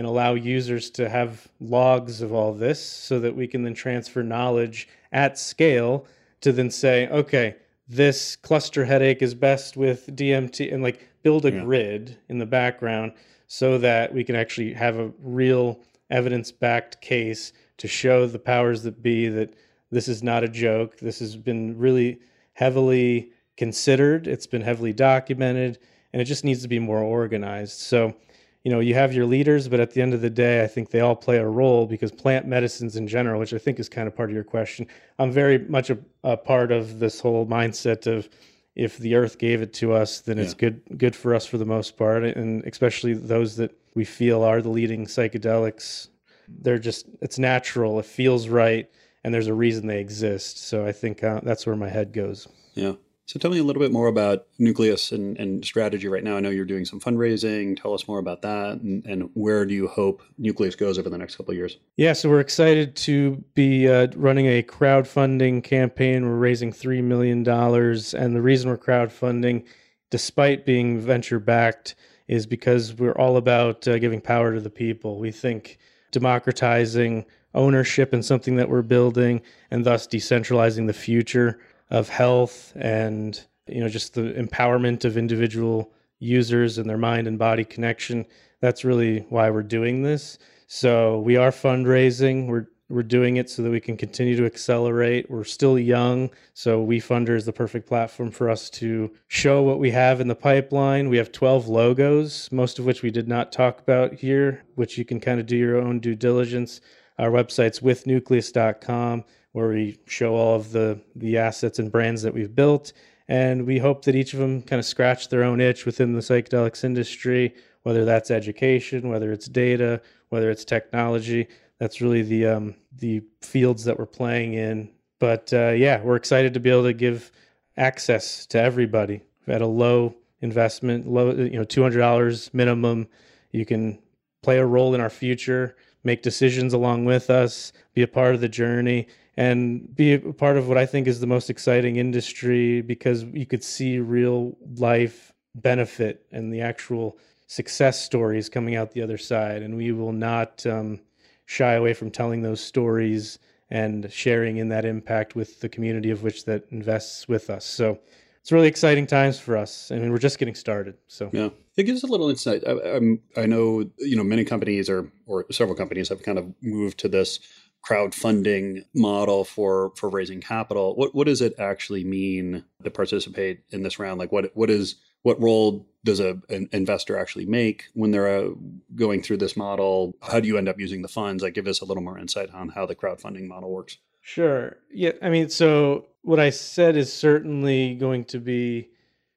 and 0.00 0.06
allow 0.06 0.32
users 0.32 0.88
to 0.88 1.10
have 1.10 1.46
logs 1.60 2.22
of 2.22 2.32
all 2.32 2.54
this 2.54 2.82
so 2.82 3.20
that 3.20 3.36
we 3.36 3.46
can 3.46 3.62
then 3.62 3.74
transfer 3.74 4.22
knowledge 4.22 4.88
at 5.12 5.38
scale 5.38 6.06
to 6.40 6.52
then 6.52 6.70
say, 6.70 7.06
okay, 7.08 7.54
this 7.86 8.34
cluster 8.34 8.86
headache 8.86 9.20
is 9.20 9.34
best 9.34 9.76
with 9.76 10.06
DMT 10.16 10.72
and 10.72 10.82
like 10.82 11.06
build 11.22 11.44
a 11.44 11.52
yeah. 11.52 11.62
grid 11.62 12.16
in 12.30 12.38
the 12.38 12.46
background 12.46 13.12
so 13.46 13.76
that 13.76 14.14
we 14.14 14.24
can 14.24 14.34
actually 14.34 14.72
have 14.72 14.98
a 14.98 15.12
real 15.22 15.78
evidence 16.08 16.50
backed 16.50 17.02
case 17.02 17.52
to 17.76 17.86
show 17.86 18.26
the 18.26 18.38
powers 18.38 18.82
that 18.84 19.02
be 19.02 19.28
that 19.28 19.52
this 19.90 20.08
is 20.08 20.22
not 20.22 20.42
a 20.42 20.48
joke. 20.48 20.98
This 20.98 21.18
has 21.18 21.36
been 21.36 21.76
really 21.76 22.20
heavily 22.54 23.32
considered, 23.58 24.26
it's 24.26 24.46
been 24.46 24.62
heavily 24.62 24.94
documented, 24.94 25.78
and 26.14 26.22
it 26.22 26.24
just 26.24 26.42
needs 26.42 26.62
to 26.62 26.68
be 26.68 26.78
more 26.78 27.02
organized. 27.02 27.80
So, 27.80 28.16
you 28.64 28.70
know, 28.70 28.80
you 28.80 28.94
have 28.94 29.14
your 29.14 29.26
leaders, 29.26 29.68
but 29.68 29.80
at 29.80 29.92
the 29.92 30.02
end 30.02 30.12
of 30.12 30.20
the 30.20 30.30
day, 30.30 30.62
I 30.62 30.66
think 30.66 30.90
they 30.90 31.00
all 31.00 31.16
play 31.16 31.38
a 31.38 31.46
role 31.46 31.86
because 31.86 32.12
plant 32.12 32.46
medicines 32.46 32.96
in 32.96 33.08
general, 33.08 33.40
which 33.40 33.54
I 33.54 33.58
think 33.58 33.80
is 33.80 33.88
kind 33.88 34.06
of 34.06 34.14
part 34.14 34.28
of 34.28 34.34
your 34.34 34.44
question, 34.44 34.86
I'm 35.18 35.32
very 35.32 35.58
much 35.58 35.88
a, 35.88 35.98
a 36.24 36.36
part 36.36 36.70
of 36.70 36.98
this 36.98 37.20
whole 37.20 37.46
mindset 37.46 38.06
of 38.06 38.28
if 38.76 38.98
the 38.98 39.14
earth 39.14 39.38
gave 39.38 39.62
it 39.62 39.72
to 39.74 39.92
us, 39.92 40.20
then 40.20 40.36
yeah. 40.36 40.44
it's 40.44 40.54
good 40.54 40.80
good 40.96 41.16
for 41.16 41.34
us 41.34 41.46
for 41.46 41.58
the 41.58 41.64
most 41.64 41.96
part, 41.96 42.22
and 42.22 42.64
especially 42.64 43.14
those 43.14 43.56
that 43.56 43.72
we 43.94 44.04
feel 44.04 44.42
are 44.42 44.62
the 44.62 44.68
leading 44.68 45.06
psychedelics. 45.06 46.08
They're 46.48 46.78
just 46.78 47.06
it's 47.20 47.38
natural, 47.38 47.98
it 47.98 48.06
feels 48.06 48.48
right, 48.48 48.88
and 49.24 49.34
there's 49.34 49.48
a 49.48 49.54
reason 49.54 49.86
they 49.86 50.00
exist. 50.00 50.58
So 50.58 50.86
I 50.86 50.92
think 50.92 51.24
uh, 51.24 51.40
that's 51.42 51.66
where 51.66 51.76
my 51.76 51.88
head 51.88 52.12
goes. 52.12 52.46
Yeah. 52.74 52.92
So 53.30 53.38
tell 53.38 53.52
me 53.52 53.58
a 53.58 53.62
little 53.62 53.80
bit 53.80 53.92
more 53.92 54.08
about 54.08 54.48
Nucleus 54.58 55.12
and, 55.12 55.38
and, 55.38 55.64
strategy 55.64 56.08
right 56.08 56.24
now. 56.24 56.36
I 56.36 56.40
know 56.40 56.50
you're 56.50 56.64
doing 56.64 56.84
some 56.84 56.98
fundraising. 56.98 57.80
Tell 57.80 57.94
us 57.94 58.08
more 58.08 58.18
about 58.18 58.42
that 58.42 58.80
and, 58.80 59.06
and 59.06 59.30
where 59.34 59.64
do 59.64 59.72
you 59.72 59.86
hope 59.86 60.20
Nucleus 60.36 60.74
goes 60.74 60.98
over 60.98 61.08
the 61.08 61.16
next 61.16 61.36
couple 61.36 61.52
of 61.52 61.56
years? 61.56 61.78
Yeah, 61.96 62.12
so 62.14 62.28
we're 62.28 62.40
excited 62.40 62.96
to 62.96 63.36
be 63.54 63.88
uh, 63.88 64.08
running 64.16 64.46
a 64.46 64.64
crowdfunding 64.64 65.62
campaign. 65.62 66.28
We're 66.28 66.38
raising 66.38 66.72
$3 66.72 67.04
million. 67.04 67.48
And 67.48 68.34
the 68.34 68.42
reason 68.42 68.68
we're 68.68 68.78
crowdfunding, 68.78 69.64
despite 70.10 70.66
being 70.66 70.98
venture 70.98 71.38
backed, 71.38 71.94
is 72.26 72.46
because 72.46 72.94
we're 72.94 73.12
all 73.12 73.36
about 73.36 73.86
uh, 73.86 74.00
giving 74.00 74.20
power 74.20 74.54
to 74.54 74.60
the 74.60 74.70
people. 74.70 75.20
We 75.20 75.30
think 75.30 75.78
democratizing 76.10 77.26
ownership 77.54 78.12
in 78.12 78.24
something 78.24 78.56
that 78.56 78.68
we're 78.68 78.82
building 78.82 79.42
and 79.70 79.84
thus 79.84 80.08
decentralizing 80.08 80.88
the 80.88 80.92
future 80.92 81.60
of 81.90 82.08
health 82.08 82.72
and 82.76 83.44
you 83.66 83.80
know 83.80 83.88
just 83.88 84.14
the 84.14 84.32
empowerment 84.34 85.04
of 85.04 85.16
individual 85.16 85.92
users 86.18 86.78
and 86.78 86.88
their 86.88 86.98
mind 86.98 87.26
and 87.26 87.38
body 87.38 87.64
connection 87.64 88.26
that's 88.60 88.84
really 88.84 89.20
why 89.28 89.50
we're 89.50 89.62
doing 89.62 90.02
this 90.02 90.38
so 90.66 91.20
we 91.20 91.36
are 91.36 91.50
fundraising 91.50 92.46
we're 92.46 92.66
we're 92.90 93.02
doing 93.04 93.36
it 93.36 93.48
so 93.48 93.62
that 93.62 93.70
we 93.70 93.80
can 93.80 93.96
continue 93.96 94.36
to 94.36 94.44
accelerate. 94.44 95.30
We're 95.30 95.44
still 95.44 95.78
young, 95.78 96.28
so 96.54 96.84
Wefunder 96.84 97.36
is 97.36 97.46
the 97.46 97.52
perfect 97.52 97.86
platform 97.86 98.32
for 98.32 98.50
us 98.50 98.68
to 98.70 99.12
show 99.28 99.62
what 99.62 99.78
we 99.78 99.92
have 99.92 100.20
in 100.20 100.26
the 100.26 100.34
pipeline. 100.34 101.08
We 101.08 101.16
have 101.18 101.30
12 101.30 101.68
logos, 101.68 102.50
most 102.50 102.80
of 102.80 102.84
which 102.84 103.02
we 103.02 103.12
did 103.12 103.28
not 103.28 103.52
talk 103.52 103.78
about 103.78 104.14
here, 104.14 104.64
which 104.74 104.98
you 104.98 105.04
can 105.04 105.20
kind 105.20 105.38
of 105.38 105.46
do 105.46 105.56
your 105.56 105.78
own 105.78 106.00
due 106.00 106.16
diligence. 106.16 106.80
Our 107.16 107.30
website's 107.30 107.78
withnucleus.com 107.78 109.24
where 109.52 109.68
we 109.68 109.98
show 110.06 110.34
all 110.34 110.56
of 110.56 110.72
the 110.72 111.00
the 111.16 111.38
assets 111.38 111.78
and 111.78 111.90
brands 111.90 112.22
that 112.22 112.34
we've 112.34 112.54
built. 112.54 112.92
And 113.28 113.64
we 113.64 113.78
hope 113.78 114.04
that 114.04 114.16
each 114.16 114.32
of 114.32 114.40
them 114.40 114.62
kind 114.62 114.80
of 114.80 114.86
scratch 114.86 115.28
their 115.28 115.44
own 115.44 115.60
itch 115.60 115.86
within 115.86 116.14
the 116.14 116.20
psychedelics 116.20 116.84
industry 116.84 117.54
whether 117.82 118.04
that's 118.04 118.30
education 118.30 119.08
whether 119.08 119.32
it's 119.32 119.46
data 119.46 120.00
whether 120.28 120.50
it's 120.50 120.64
technology. 120.64 121.48
That's 121.78 122.00
really 122.00 122.22
the 122.22 122.46
um, 122.46 122.74
the 122.96 123.22
fields 123.40 123.84
that 123.84 123.98
we're 123.98 124.06
playing 124.06 124.54
in. 124.54 124.90
But 125.18 125.52
uh, 125.52 125.70
yeah 125.70 126.00
we're 126.02 126.16
excited 126.16 126.54
to 126.54 126.60
be 126.60 126.70
able 126.70 126.84
to 126.84 126.92
give 126.92 127.32
access 127.76 128.46
to 128.46 128.60
everybody 128.60 129.22
at 129.46 129.62
a 129.62 129.66
low 129.66 130.14
investment 130.42 131.08
low 131.08 131.32
you 131.32 131.58
know 131.58 131.64
$200 131.64 132.54
minimum. 132.54 133.08
You 133.52 133.66
can 133.66 134.00
play 134.42 134.58
a 134.58 134.66
role 134.66 134.94
in 134.94 135.00
our 135.00 135.10
future 135.10 135.76
make 136.04 136.22
decisions 136.22 136.72
along 136.72 137.04
with 137.04 137.30
us, 137.30 137.72
be 137.94 138.02
a 138.02 138.08
part 138.08 138.34
of 138.34 138.40
the 138.40 138.48
journey, 138.48 139.06
and 139.36 139.94
be 139.94 140.14
a 140.14 140.18
part 140.32 140.56
of 140.56 140.68
what 140.68 140.78
I 140.78 140.86
think 140.86 141.06
is 141.06 141.20
the 141.20 141.26
most 141.26 141.50
exciting 141.50 141.96
industry 141.96 142.82
because 142.82 143.24
you 143.24 143.46
could 143.46 143.64
see 143.64 143.98
real 143.98 144.56
life 144.76 145.32
benefit 145.54 146.26
and 146.32 146.52
the 146.52 146.60
actual 146.60 147.18
success 147.46 148.02
stories 148.04 148.48
coming 148.48 148.76
out 148.76 148.92
the 148.92 149.02
other 149.02 149.18
side. 149.18 149.62
And 149.62 149.76
we 149.76 149.92
will 149.92 150.12
not 150.12 150.64
um, 150.66 151.00
shy 151.46 151.72
away 151.72 151.94
from 151.94 152.10
telling 152.10 152.42
those 152.42 152.60
stories 152.60 153.38
and 153.70 154.12
sharing 154.12 154.56
in 154.56 154.68
that 154.68 154.84
impact 154.84 155.34
with 155.34 155.60
the 155.60 155.68
community 155.68 156.10
of 156.10 156.22
which 156.22 156.44
that 156.44 156.64
invests 156.70 157.28
with 157.28 157.50
us. 157.50 157.64
So 157.64 157.98
it's 158.40 158.52
really 158.52 158.68
exciting 158.68 159.06
times 159.06 159.38
for 159.38 159.56
us. 159.56 159.90
I 159.90 159.96
mean, 159.96 160.10
we're 160.10 160.18
just 160.18 160.38
getting 160.38 160.54
started. 160.54 160.96
So 161.08 161.30
yeah, 161.32 161.50
it 161.76 161.84
gives 161.84 162.02
a 162.02 162.06
little 162.06 162.30
insight. 162.30 162.62
I, 162.66 162.98
I 163.36 163.46
know 163.46 163.84
you 163.98 164.16
know 164.16 164.24
many 164.24 164.44
companies 164.44 164.88
or 164.88 165.12
or 165.26 165.46
several 165.50 165.76
companies 165.76 166.08
have 166.08 166.22
kind 166.22 166.38
of 166.38 166.52
moved 166.62 166.98
to 167.00 167.08
this 167.08 167.38
crowdfunding 167.86 168.84
model 168.94 169.44
for 169.44 169.92
for 169.96 170.08
raising 170.08 170.40
capital. 170.40 170.94
What 170.94 171.14
what 171.14 171.26
does 171.26 171.40
it 171.40 171.54
actually 171.58 172.04
mean 172.04 172.64
to 172.84 172.90
participate 172.90 173.60
in 173.70 173.82
this 173.82 173.98
round? 173.98 174.18
Like 174.18 174.32
what 174.32 174.50
what 174.54 174.70
is 174.70 174.96
what 175.22 175.40
role 175.40 175.86
does 176.04 176.20
a, 176.20 176.38
an 176.48 176.68
investor 176.72 177.18
actually 177.18 177.44
make 177.44 177.84
when 177.94 178.10
they're 178.10 178.46
uh, 178.46 178.50
going 178.94 179.22
through 179.22 179.36
this 179.36 179.56
model? 179.56 180.14
How 180.22 180.40
do 180.40 180.48
you 180.48 180.56
end 180.56 180.68
up 180.68 180.80
using 180.80 181.02
the 181.02 181.08
funds? 181.08 181.42
Like 181.42 181.54
give 181.54 181.66
us 181.66 181.80
a 181.80 181.84
little 181.84 182.02
more 182.02 182.18
insight 182.18 182.50
on 182.54 182.68
how 182.68 182.86
the 182.86 182.94
crowdfunding 182.94 183.46
model 183.46 183.70
works. 183.70 183.98
Sure. 184.22 184.78
Yeah. 184.92 185.12
I 185.22 185.28
mean, 185.28 185.48
so 185.48 186.06
what 186.22 186.40
I 186.40 186.50
said 186.50 186.96
is 186.96 187.12
certainly 187.12 187.94
going 187.94 188.24
to 188.26 188.38
be 188.38 188.90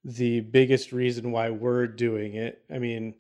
the 0.06 0.42
biggest 0.42 0.92
reason 0.92 1.32
why 1.32 1.50
we're 1.50 1.88
doing 1.88 2.36
it. 2.36 2.64
I 2.74 2.80
mean, 2.80 3.16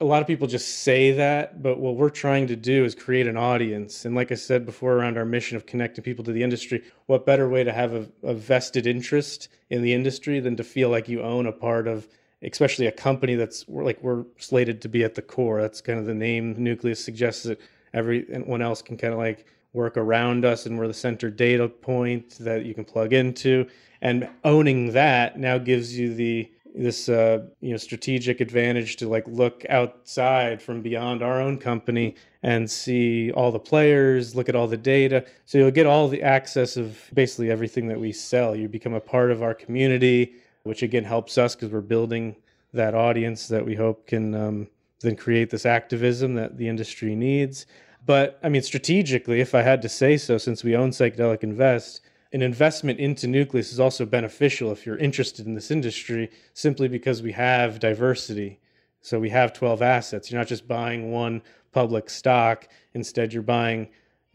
a 0.00 0.04
lot 0.04 0.22
of 0.22 0.28
people 0.28 0.46
just 0.46 0.82
say 0.82 1.10
that, 1.12 1.60
but 1.60 1.80
what 1.80 1.96
we're 1.96 2.08
trying 2.08 2.46
to 2.46 2.54
do 2.54 2.84
is 2.84 2.94
create 2.94 3.26
an 3.26 3.36
audience. 3.36 4.04
And 4.04 4.14
like 4.14 4.30
I 4.30 4.36
said 4.36 4.64
before, 4.64 4.92
around 4.92 5.18
our 5.18 5.24
mission 5.24 5.56
of 5.56 5.66
connecting 5.66 6.04
people 6.04 6.24
to 6.24 6.32
the 6.32 6.42
industry, 6.42 6.84
what 7.06 7.26
better 7.26 7.48
way 7.48 7.64
to 7.64 7.72
have 7.72 7.94
a, 7.94 8.06
a 8.22 8.32
vested 8.32 8.86
interest 8.86 9.48
in 9.70 9.82
the 9.82 9.92
industry 9.92 10.38
than 10.38 10.54
to 10.56 10.62
feel 10.62 10.88
like 10.88 11.08
you 11.08 11.20
own 11.22 11.46
a 11.46 11.52
part 11.52 11.88
of, 11.88 12.06
especially 12.42 12.86
a 12.86 12.92
company 12.92 13.34
that's 13.34 13.64
like 13.68 14.00
we're 14.00 14.24
slated 14.38 14.80
to 14.82 14.88
be 14.88 15.02
at 15.02 15.16
the 15.16 15.22
core. 15.22 15.60
That's 15.60 15.80
kind 15.80 15.98
of 15.98 16.06
the 16.06 16.14
name 16.14 16.54
Nucleus 16.56 17.04
suggests 17.04 17.42
that 17.42 17.60
everyone 17.92 18.62
else 18.62 18.82
can 18.82 18.96
kind 18.96 19.12
of 19.12 19.18
like 19.18 19.46
work 19.72 19.96
around 19.96 20.44
us 20.44 20.64
and 20.64 20.78
we're 20.78 20.86
the 20.86 20.94
center 20.94 21.28
data 21.28 21.68
point 21.68 22.38
that 22.38 22.64
you 22.64 22.72
can 22.72 22.84
plug 22.84 23.12
into 23.12 23.66
and 24.00 24.28
owning 24.44 24.92
that 24.92 25.38
now 25.38 25.58
gives 25.58 25.98
you 25.98 26.14
the 26.14 26.50
this 26.78 27.08
uh, 27.08 27.44
you 27.60 27.70
know 27.72 27.76
strategic 27.76 28.40
advantage 28.40 28.96
to 28.96 29.08
like 29.08 29.26
look 29.26 29.64
outside 29.68 30.62
from 30.62 30.80
beyond 30.82 31.22
our 31.22 31.40
own 31.40 31.58
company 31.58 32.14
and 32.42 32.70
see 32.70 33.32
all 33.32 33.50
the 33.50 33.58
players 33.58 34.34
look 34.34 34.48
at 34.48 34.54
all 34.54 34.66
the 34.66 34.76
data. 34.76 35.24
So 35.44 35.58
you'll 35.58 35.70
get 35.70 35.86
all 35.86 36.08
the 36.08 36.22
access 36.22 36.76
of 36.76 36.98
basically 37.12 37.50
everything 37.50 37.88
that 37.88 37.98
we 37.98 38.12
sell. 38.12 38.54
You 38.54 38.68
become 38.68 38.94
a 38.94 39.00
part 39.00 39.30
of 39.30 39.42
our 39.42 39.54
community 39.54 40.36
which 40.68 40.82
again 40.82 41.04
helps 41.04 41.38
us 41.38 41.54
because 41.54 41.70
we're 41.72 41.80
building 41.80 42.36
that 42.74 42.94
audience 42.94 43.48
that 43.48 43.64
we 43.64 43.74
hope 43.74 44.06
can 44.06 44.34
um, 44.34 44.68
then 45.00 45.16
create 45.16 45.48
this 45.48 45.64
activism 45.64 46.34
that 46.34 46.58
the 46.58 46.68
industry 46.68 47.14
needs. 47.14 47.64
But 48.04 48.38
I 48.42 48.50
mean, 48.50 48.62
strategically, 48.62 49.40
if 49.40 49.54
I 49.54 49.62
had 49.62 49.80
to 49.82 49.88
say 49.88 50.18
so, 50.18 50.36
since 50.36 50.62
we 50.62 50.76
own 50.76 50.90
Psychedelic 50.90 51.42
Invest, 51.42 52.02
an 52.32 52.42
investment 52.42 52.98
into 52.98 53.26
Nucleus 53.26 53.72
is 53.72 53.80
also 53.80 54.04
beneficial 54.04 54.70
if 54.70 54.84
you're 54.84 54.98
interested 54.98 55.46
in 55.46 55.54
this 55.54 55.70
industry, 55.70 56.30
simply 56.52 56.88
because 56.88 57.22
we 57.22 57.32
have 57.32 57.80
diversity. 57.80 58.60
So 59.00 59.18
we 59.18 59.30
have 59.30 59.52
12 59.52 59.80
assets. 59.80 60.30
You're 60.30 60.40
not 60.40 60.48
just 60.48 60.68
buying 60.68 61.10
one 61.10 61.42
public 61.72 62.10
stock. 62.10 62.68
Instead, 62.94 63.32
you're 63.32 63.42
buying 63.42 63.88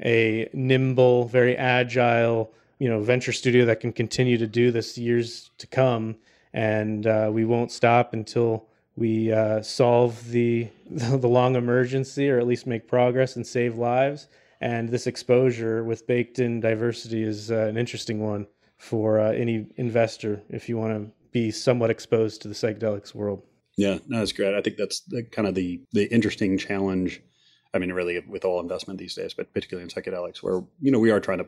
a 0.04 0.50
nimble, 0.54 1.26
very 1.26 1.56
agile, 1.56 2.52
you 2.80 2.90
know, 2.90 3.00
venture 3.02 3.32
studio 3.32 3.66
that 3.66 3.80
can 3.80 3.94
continue 3.94 4.38
to 4.38 4.48
do 4.48 4.72
this 4.72 4.98
years 4.98 5.52
to 5.60 5.68
come. 5.68 6.16
And 6.54 7.06
uh, 7.06 7.30
we 7.32 7.46
won't 7.46 7.72
stop 7.72 8.14
until 8.14 8.66
we 8.96 9.32
uh, 9.32 9.62
solve 9.62 10.30
the 10.30 10.68
the 10.90 11.28
long 11.28 11.56
emergency 11.56 12.30
or 12.30 12.40
at 12.40 12.48
least 12.48 12.66
make 12.66 12.88
progress 12.88 13.36
and 13.36 13.46
save 13.46 13.78
lives 13.78 14.28
and 14.64 14.88
this 14.88 15.08
exposure 15.08 15.84
with 15.84 16.08
baked 16.08 16.40
in 16.40 16.62
diversity 16.62 17.22
is 17.22 17.52
uh, 17.52 17.68
an 17.68 17.78
interesting 17.78 18.22
one 18.22 18.48
for 18.78 19.20
uh, 19.20 19.32
any 19.34 19.68
investor 19.76 20.42
if 20.50 20.70
you 20.70 20.78
want 20.78 20.94
to 20.94 21.12
be 21.32 21.52
somewhat 21.52 21.90
exposed 21.90 22.42
to 22.42 22.48
the 22.48 22.54
psychedelics 22.54 23.14
world. 23.14 23.44
Yeah 23.76 23.98
no, 24.08 24.20
that's 24.20 24.32
great. 24.32 24.54
I 24.56 24.62
think 24.62 24.78
that's 24.78 25.02
the, 25.02 25.24
kind 25.24 25.48
of 25.48 25.56
the 25.56 25.82
the 25.92 26.06
interesting 26.14 26.58
challenge 26.58 27.22
i 27.74 27.80
mean 27.80 27.92
really 27.92 28.20
with 28.20 28.46
all 28.46 28.60
investment 28.60 29.00
these 29.00 29.16
days 29.16 29.34
but 29.34 29.52
particularly 29.54 29.84
in 29.84 29.90
psychedelics 29.90 30.38
where 30.44 30.62
you 30.80 30.92
know 30.92 31.00
we 31.00 31.12
are 31.12 31.20
trying 31.20 31.40
to 31.40 31.48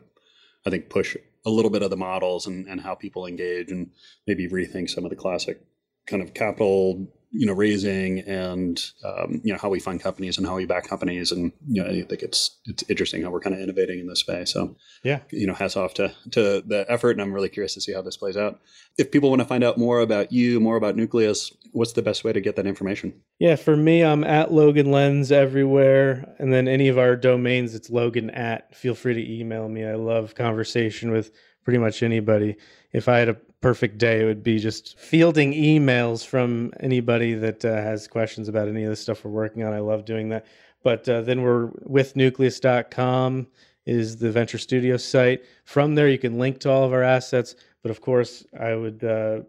i 0.65 0.69
think 0.69 0.89
push 0.89 1.15
a 1.45 1.49
little 1.49 1.69
bit 1.69 1.84
of 1.84 1.91
the 1.91 1.97
models 1.97 2.47
and, 2.47 2.67
and 2.67 2.82
how 2.82 2.95
people 2.95 3.28
engage 3.28 3.69
and 3.69 3.91
maybe 4.25 4.49
rethink 4.49 4.89
some 4.89 5.04
of 5.06 5.12
the 5.12 5.15
classic 5.15 5.62
kind 6.08 6.23
of 6.23 6.34
capital 6.34 7.08
you 7.38 7.45
know 7.45 7.54
raising 7.54 8.19
and 8.21 8.91
um, 9.04 9.41
you 9.43 9.52
know 9.52 9.60
how 9.60 9.69
we 9.69 9.80
fund 9.80 10.02
companies 10.02 10.38
and 10.38 10.48
how 10.48 10.56
we 10.56 10.65
back 10.65 10.88
companies 10.88 11.32
and 11.32 11.52
you 11.67 11.84
know 11.84 11.89
I 11.89 12.02
think 12.04 12.24
it's 12.24 12.58
it's 12.65 12.84
interesting 12.89 13.24
how 13.24 13.30
we're 13.30 13.41
kind 13.41 13.56
of 13.56 13.62
innovating 13.62 14.00
in 14.00 14.08
this 14.08 14.21
space. 14.21 14.54
So 14.54 14.76
yeah. 15.04 15.19
you 15.32 15.45
know 15.45 15.54
hats 15.54 15.76
off 15.76 15.93
to 15.95 16.13
to 16.32 16.63
the 16.65 16.86
effort 16.88 17.12
and 17.12 17.21
I'm 17.21 17.34
really 17.34 17.50
curious 17.50 17.74
to 17.74 17.82
see 17.82 17.93
how 17.93 18.02
this 18.02 18.17
plays 18.17 18.38
out. 18.38 18.62
If 18.98 19.12
people 19.12 19.30
want 19.30 19.41
to 19.41 19.48
find 19.48 19.63
out 19.63 19.78
more 19.78 20.00
about 20.00 20.32
you 20.32 20.60
more 20.60 20.78
about 20.78 20.95
Nucleus 20.95 21.52
what's 21.74 21.93
the 21.93 22.02
best 22.02 22.24
way 22.24 22.32
to 22.32 22.39
get 22.39 22.56
that 22.56 22.67
information? 22.67 23.21
Yeah 23.39 23.58
for 23.58 23.76
me 23.76 24.04
I'm 24.04 24.24
at 24.24 24.54
Logan 24.54 24.91
Lenz 24.91 25.32
everywhere 25.32 26.36
and 26.39 26.54
then 26.54 26.67
any 26.69 26.88
of 26.88 26.98
our 26.98 27.17
domains 27.17 27.76
it's 27.76 27.89
Logan 27.89 28.30
at 28.30 28.74
feel 28.76 28.95
free 28.95 29.13
to 29.13 29.39
email 29.39 29.67
me. 29.67 29.86
I 29.86 29.95
love 29.95 30.36
conversation 30.36 31.12
with 31.12 31.32
pretty 31.65 31.80
much 31.80 32.02
anybody. 32.02 32.56
If 32.93 33.10
I 33.10 33.17
had 33.17 33.30
a 33.30 33.38
perfect 33.62 33.98
day, 33.98 34.22
it 34.22 34.26
would 34.26 34.44
be 34.44 34.60
just 34.60 34.98
fielding 35.00 35.54
emails 35.54 36.26
from 36.26 36.72
anybody 36.80 37.34
that 37.34 37.65
uh, 37.65 37.76
has 37.76 38.08
questions 38.08 38.48
about 38.48 38.68
any 38.68 38.84
of 38.84 38.89
the 38.89 38.96
stuff 38.96 39.24
we're 39.24 39.32
working 39.32 39.63
on. 39.63 39.74
I 39.74 39.80
love 39.80 40.06
doing 40.06 40.30
that. 40.30 40.46
But 40.84 41.08
uh, 41.10 41.22
then 41.22 41.41
we're 41.41 41.72
with 41.84 42.15
nucleus.com 42.15 43.48
is 43.86 44.18
the 44.18 44.32
venture 44.32 44.58
studio 44.58 44.98
site. 44.98 45.44
From 45.63 45.96
there, 45.96 46.10
you 46.10 46.18
can 46.18 46.38
link 46.38 46.60
to 46.60 46.72
all 46.72 46.84
of 46.84 46.94
our 46.94 47.04
assets. 47.04 47.56
But 47.82 47.91
of 47.91 48.02
course, 48.02 48.46
I 48.60 48.76
would 48.76 49.04
uh, 49.04 49.41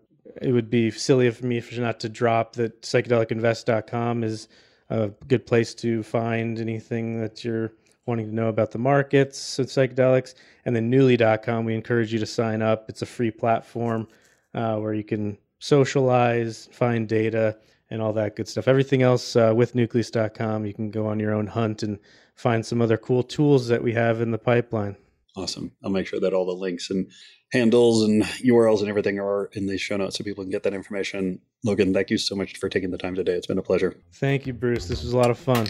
it 0.42 0.53
would 0.53 0.71
be 0.71 0.90
silly 0.90 1.27
of 1.27 1.42
me 1.42 1.62
not 1.79 2.01
to 2.01 2.09
drop 2.09 2.55
that 2.55 2.83
psychedelicinvest.com 2.83 4.25
is 4.25 4.49
a 4.90 5.09
good 5.27 5.47
place 5.47 5.75
to 5.75 6.03
find 6.03 6.59
anything 6.59 7.21
that 7.21 7.45
you're 7.45 7.73
wanting 8.07 8.27
to 8.27 8.35
know 8.35 8.49
about 8.49 8.71
the 8.71 8.79
markets 8.79 9.59
and 9.59 9.69
psychedelics. 9.69 10.35
And 10.64 10.75
then 10.75 10.88
Newly.com, 10.88 11.64
we 11.64 11.75
encourage 11.75 12.12
you 12.12 12.19
to 12.19 12.27
sign 12.27 12.62
up. 12.62 12.88
It's 12.88 13.03
a 13.03 13.07
free 13.07 13.31
platform 13.31 14.09
uh, 14.55 14.77
where 14.77 14.95
you 14.95 15.05
can 15.05 15.37
socialize, 15.59 16.69
find 16.73 17.09
data, 17.09 17.59
and 17.90 18.01
all 18.03 18.12
that 18.12 18.37
good 18.37 18.49
stuff. 18.49 18.69
Everything 18.69 19.03
else 19.03 19.37
uh, 19.37 19.53
with 19.55 19.75
Nucleus.com, 19.75 20.66
you 20.66 20.75
can 20.75 20.90
go 20.90 21.07
on 21.07 21.21
your 21.21 21.35
own 21.35 21.47
hunt 21.47 21.83
and 21.83 21.99
find 22.35 22.64
some 22.64 22.81
other 22.81 22.97
cool 22.97 23.23
tools 23.23 23.69
that 23.69 23.83
we 23.83 23.92
have 23.92 24.21
in 24.21 24.31
the 24.31 24.38
pipeline. 24.38 24.97
Awesome. 25.37 25.72
I'll 25.85 25.90
make 25.90 26.07
sure 26.07 26.20
that 26.20 26.33
all 26.33 26.46
the 26.46 26.53
links 26.53 26.90
and 26.90 27.11
handles 27.53 28.03
and 28.03 28.22
URLs 28.22 28.81
and 28.81 28.88
everything 28.88 29.20
are 29.20 29.51
in 29.53 29.66
the 29.66 29.77
show 29.77 29.96
notes 29.96 30.16
so 30.16 30.25
people 30.25 30.44
can 30.44 30.51
get 30.51 30.62
that 30.62 30.75
information. 30.75 31.40
Logan, 31.64 31.92
thank 31.92 32.11
you 32.11 32.18
so 32.18 32.35
much 32.35 32.57
for 32.57 32.68
taking 32.68 32.90
the 32.90 32.99
time 32.99 33.14
today. 33.14 33.33
It's 33.33 33.46
been 33.46 33.59
a 33.59 33.62
pleasure. 33.62 33.96
Thank 34.14 34.46
you, 34.46 34.53
Bruce. 34.53 34.88
This 34.88 35.03
was 35.03 35.12
a 35.12 35.16
lot 35.16 35.31
of 35.31 35.38
fun. 35.38 35.68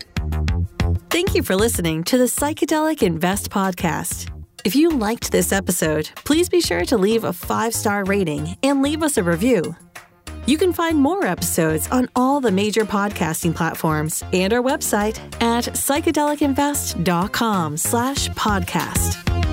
Thank 1.10 1.34
you 1.34 1.42
for 1.42 1.56
listening 1.56 2.04
to 2.04 2.16
the 2.16 2.24
Psychedelic 2.24 3.02
Invest 3.02 3.50
podcast. 3.50 4.30
If 4.64 4.76
you 4.76 4.90
liked 4.90 5.32
this 5.32 5.52
episode, 5.52 6.10
please 6.24 6.48
be 6.48 6.60
sure 6.60 6.84
to 6.86 6.96
leave 6.96 7.24
a 7.24 7.32
five 7.32 7.74
star 7.74 8.04
rating 8.04 8.56
and 8.62 8.82
leave 8.82 9.02
us 9.02 9.16
a 9.16 9.22
review. 9.22 9.74
You 10.46 10.58
can 10.58 10.72
find 10.72 10.98
more 10.98 11.24
episodes 11.24 11.88
on 11.90 12.08
all 12.14 12.40
the 12.40 12.52
major 12.52 12.84
podcasting 12.84 13.54
platforms 13.54 14.22
and 14.32 14.52
our 14.52 14.62
website 14.62 15.18
at 15.42 15.64
psychedelicinvest.com 15.64 17.76
slash 17.76 18.28
podcast. 18.30 19.45